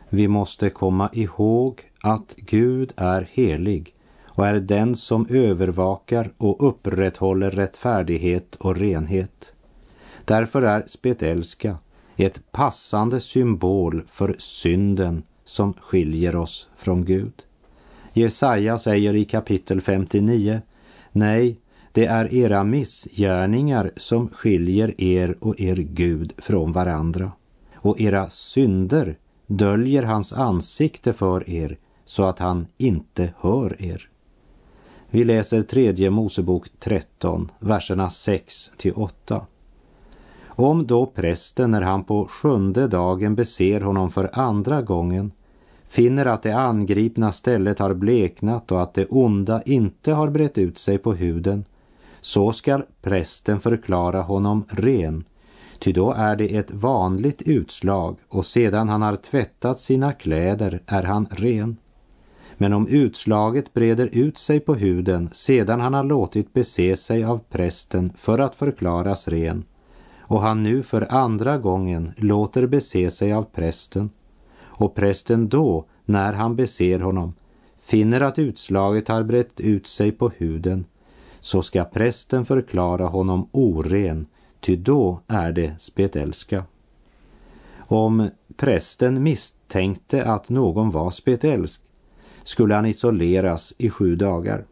Vi 0.09 0.27
måste 0.27 0.69
komma 0.69 1.09
ihåg 1.13 1.81
att 2.01 2.35
Gud 2.37 2.93
är 2.95 3.29
helig 3.31 3.95
och 4.25 4.47
är 4.47 4.59
den 4.59 4.95
som 4.95 5.27
övervakar 5.29 6.33
och 6.37 6.67
upprätthåller 6.67 7.51
rättfärdighet 7.51 8.55
och 8.55 8.77
renhet. 8.77 9.53
Därför 10.25 10.61
är 10.61 10.83
spetälska 10.87 11.77
ett 12.15 12.51
passande 12.51 13.19
symbol 13.19 14.03
för 14.07 14.35
synden 14.39 15.23
som 15.45 15.73
skiljer 15.73 16.35
oss 16.35 16.69
från 16.75 17.05
Gud. 17.05 17.33
Jesaja 18.13 18.77
säger 18.77 19.15
i 19.15 19.25
kapitel 19.25 19.81
59 19.81 20.61
Nej, 21.11 21.57
det 21.91 22.05
är 22.05 22.33
era 22.33 22.63
missgärningar 22.63 23.91
som 23.97 24.29
skiljer 24.29 25.01
er 25.01 25.35
och 25.39 25.61
er 25.61 25.75
Gud 25.75 26.33
från 26.37 26.71
varandra 26.71 27.31
och 27.75 28.01
era 28.01 28.29
synder 28.29 29.17
döljer 29.47 30.03
hans 30.03 30.33
ansikte 30.33 31.13
för 31.13 31.49
er 31.49 31.77
så 32.05 32.23
att 32.23 32.39
han 32.39 32.67
inte 32.77 33.33
hör 33.39 33.81
er. 33.81 34.09
Vi 35.09 35.23
läser 35.23 35.63
tredje 35.63 36.09
Mosebok 36.09 36.67
13, 36.79 37.51
verserna 37.59 38.09
6 38.09 38.71
till 38.77 38.93
8. 38.93 39.45
Om 40.45 40.87
då 40.87 41.05
prästen 41.05 41.71
när 41.71 41.81
han 41.81 42.03
på 42.03 42.27
sjunde 42.27 42.87
dagen 42.87 43.35
beser 43.35 43.81
honom 43.81 44.11
för 44.11 44.29
andra 44.33 44.81
gången 44.81 45.31
finner 45.93 46.25
att 46.25 46.43
det 46.43 46.55
angripna 46.55 47.31
stället 47.31 47.79
har 47.79 47.93
bleknat 47.93 48.71
och 48.71 48.81
att 48.81 48.93
det 48.93 49.05
onda 49.05 49.61
inte 49.65 50.11
har 50.13 50.27
brett 50.27 50.57
ut 50.57 50.77
sig 50.77 50.97
på 50.97 51.13
huden, 51.13 51.65
så 52.21 52.51
skall 52.51 52.83
prästen 53.01 53.59
förklara 53.59 54.21
honom 54.21 54.63
ren, 54.69 55.23
ty 55.79 55.91
då 55.91 56.11
är 56.11 56.35
det 56.35 56.57
ett 56.57 56.71
vanligt 56.71 57.41
utslag 57.41 58.17
och 58.29 58.45
sedan 58.45 58.89
han 58.89 59.01
har 59.01 59.15
tvättat 59.15 59.79
sina 59.79 60.13
kläder 60.13 60.81
är 60.85 61.03
han 61.03 61.27
ren. 61.31 61.77
Men 62.57 62.73
om 62.73 62.87
utslaget 62.87 63.73
breder 63.73 64.09
ut 64.11 64.37
sig 64.37 64.59
på 64.59 64.75
huden 64.75 65.29
sedan 65.33 65.81
han 65.81 65.93
har 65.93 66.03
låtit 66.03 66.53
bese 66.53 66.95
sig 66.95 67.23
av 67.23 67.39
prästen 67.49 68.13
för 68.17 68.39
att 68.39 68.55
förklaras 68.55 69.27
ren 69.27 69.63
och 70.19 70.41
han 70.41 70.63
nu 70.63 70.83
för 70.83 71.13
andra 71.13 71.57
gången 71.57 72.11
låter 72.17 72.67
bese 72.67 73.11
sig 73.11 73.33
av 73.33 73.43
prästen 73.43 74.09
och 74.75 74.95
prästen 74.95 75.49
då, 75.49 75.85
när 76.05 76.33
han 76.33 76.55
beser 76.55 76.99
honom, 76.99 77.33
finner 77.81 78.21
att 78.21 78.39
utslaget 78.39 79.07
har 79.07 79.23
brett 79.23 79.59
ut 79.59 79.87
sig 79.87 80.11
på 80.11 80.29
huden, 80.29 80.85
så 81.39 81.61
ska 81.61 81.83
prästen 81.83 82.45
förklara 82.45 83.05
honom 83.05 83.49
oren, 83.51 84.25
ty 84.59 84.75
då 84.75 85.19
är 85.27 85.51
det 85.51 85.81
spetälska. 85.81 86.63
Om 87.77 88.29
prästen 88.57 89.23
misstänkte 89.23 90.25
att 90.25 90.49
någon 90.49 90.91
var 90.91 91.11
spetälsk 91.11 91.81
skulle 92.43 92.75
han 92.75 92.85
isoleras 92.85 93.73
i 93.77 93.89
sju 93.89 94.15
dagar. 94.15 94.65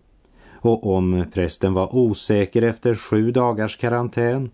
Och 0.51 0.95
om 0.95 1.25
prästen 1.33 1.73
var 1.73 1.95
osäker 1.95 2.61
efter 2.61 2.95
sju 2.95 3.31
dagars 3.31 3.77
karantän 3.77 4.49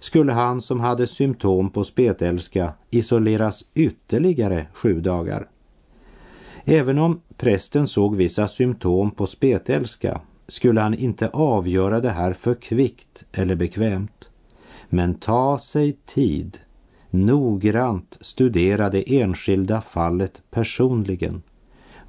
skulle 0.00 0.32
han 0.32 0.60
som 0.60 0.80
hade 0.80 1.06
symptom 1.06 1.70
på 1.70 1.84
spetälska 1.84 2.72
isoleras 2.90 3.64
ytterligare 3.74 4.66
sju 4.72 5.00
dagar. 5.00 5.48
Även 6.64 6.98
om 6.98 7.20
prästen 7.36 7.86
såg 7.86 8.16
vissa 8.16 8.48
symptom 8.48 9.10
på 9.10 9.26
spetälska 9.26 10.20
skulle 10.48 10.80
han 10.80 10.94
inte 10.94 11.28
avgöra 11.28 12.00
det 12.00 12.10
här 12.10 12.32
för 12.32 12.54
kvickt 12.54 13.24
eller 13.32 13.54
bekvämt, 13.54 14.30
men 14.88 15.14
ta 15.14 15.58
sig 15.58 15.92
tid, 16.06 16.58
noggrant 17.10 18.18
studera 18.20 18.90
det 18.90 19.20
enskilda 19.20 19.80
fallet 19.80 20.42
personligen, 20.50 21.42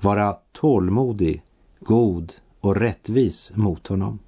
vara 0.02 0.36
tålmodig, 0.52 1.44
god 1.80 2.34
och 2.60 2.76
rättvis 2.76 3.52
mot 3.56 3.88
honom. 3.88 4.20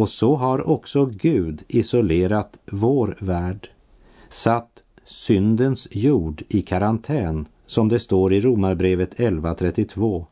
Och 0.00 0.08
så 0.08 0.36
har 0.36 0.68
också 0.68 1.06
Gud 1.06 1.62
isolerat 1.68 2.58
vår 2.70 3.16
värld, 3.18 3.68
satt 4.28 4.82
syndens 5.04 5.88
jord 5.90 6.42
i 6.48 6.62
karantän, 6.62 7.48
som 7.66 7.88
det 7.88 7.98
står 7.98 8.32
i 8.32 8.40
Romarbrevet 8.40 9.14
11.32. 9.14 10.24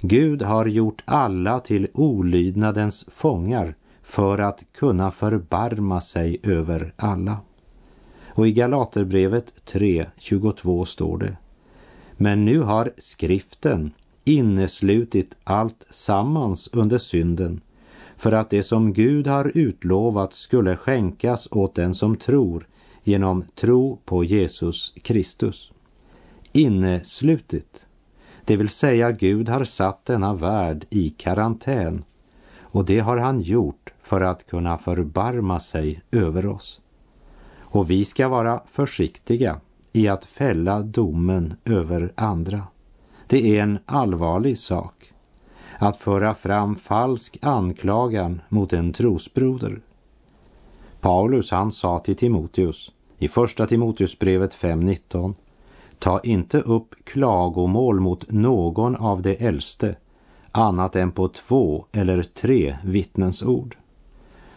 Gud 0.00 0.42
har 0.42 0.66
gjort 0.66 1.02
alla 1.04 1.60
till 1.60 1.88
olydnadens 1.94 3.04
fångar 3.08 3.74
för 4.02 4.38
att 4.38 4.64
kunna 4.72 5.10
förbarma 5.10 6.00
sig 6.00 6.40
över 6.42 6.92
alla. 6.96 7.36
Och 8.26 8.48
i 8.48 8.52
Galaterbrevet 8.52 9.52
3.22 9.66 10.84
står 10.84 11.18
det 11.18 11.36
Men 12.16 12.44
nu 12.44 12.60
har 12.60 12.92
skriften 12.98 13.92
inneslutit 14.24 15.36
allt 15.44 15.86
sammans 15.90 16.68
under 16.72 16.98
synden 16.98 17.60
för 18.18 18.32
att 18.32 18.50
det 18.50 18.62
som 18.62 18.92
Gud 18.92 19.26
har 19.26 19.52
utlovat 19.54 20.32
skulle 20.32 20.76
skänkas 20.76 21.48
åt 21.50 21.74
den 21.74 21.94
som 21.94 22.16
tror 22.16 22.66
genom 23.02 23.44
tro 23.54 23.98
på 24.04 24.24
Jesus 24.24 24.94
Kristus. 25.02 25.72
Inneslutet, 26.52 27.86
det 28.44 28.56
vill 28.56 28.68
säga 28.68 29.12
Gud 29.12 29.48
har 29.48 29.64
satt 29.64 30.04
denna 30.04 30.34
värld 30.34 30.86
i 30.90 31.10
karantän 31.10 32.04
och 32.60 32.84
det 32.84 32.98
har 32.98 33.16
han 33.16 33.40
gjort 33.40 33.92
för 34.02 34.20
att 34.20 34.46
kunna 34.46 34.78
förbarma 34.78 35.60
sig 35.60 36.02
över 36.10 36.46
oss. 36.46 36.80
Och 37.58 37.90
vi 37.90 38.04
ska 38.04 38.28
vara 38.28 38.62
försiktiga 38.66 39.60
i 39.92 40.08
att 40.08 40.24
fälla 40.24 40.82
domen 40.82 41.56
över 41.64 42.12
andra. 42.14 42.62
Det 43.26 43.58
är 43.58 43.62
en 43.62 43.78
allvarlig 43.86 44.58
sak 44.58 45.12
att 45.78 45.96
föra 45.96 46.34
fram 46.34 46.76
falsk 46.76 47.38
anklagan 47.42 48.40
mot 48.48 48.72
en 48.72 48.92
trosbroder. 48.92 49.80
Paulus 51.00 51.50
han 51.50 51.72
sa 51.72 51.98
till 51.98 52.16
Timoteus 52.16 52.92
i 53.18 53.28
första 53.28 53.66
Timoteusbrevet 53.66 54.54
5.19 54.54 55.34
Ta 55.98 56.20
inte 56.20 56.60
upp 56.60 56.94
klagomål 57.04 58.00
mot 58.00 58.30
någon 58.30 58.96
av 58.96 59.22
de 59.22 59.46
äldste 59.46 59.96
annat 60.52 60.96
än 60.96 61.10
på 61.10 61.28
två 61.28 61.84
eller 61.92 62.22
tre 62.22 62.76
vittnens 62.84 63.42
ord. 63.42 63.76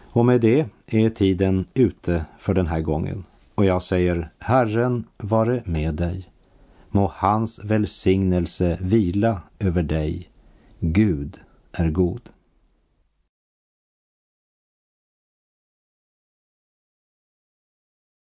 Och 0.02 0.26
med 0.26 0.40
det 0.40 0.66
är 0.86 1.10
tiden 1.10 1.64
ute 1.74 2.24
för 2.38 2.54
den 2.54 2.66
här 2.66 2.80
gången. 2.80 3.24
Och 3.54 3.64
jag 3.64 3.82
säger 3.82 4.30
Herren 4.38 5.04
vare 5.16 5.62
med 5.64 5.94
dig. 5.94 6.28
Må 6.88 7.12
hans 7.14 7.60
välsignelse 7.64 8.78
vila 8.80 9.40
över 9.58 9.82
dig 9.82 10.31
Gud 10.84 11.40
är 11.72 11.90
god. 11.90 12.30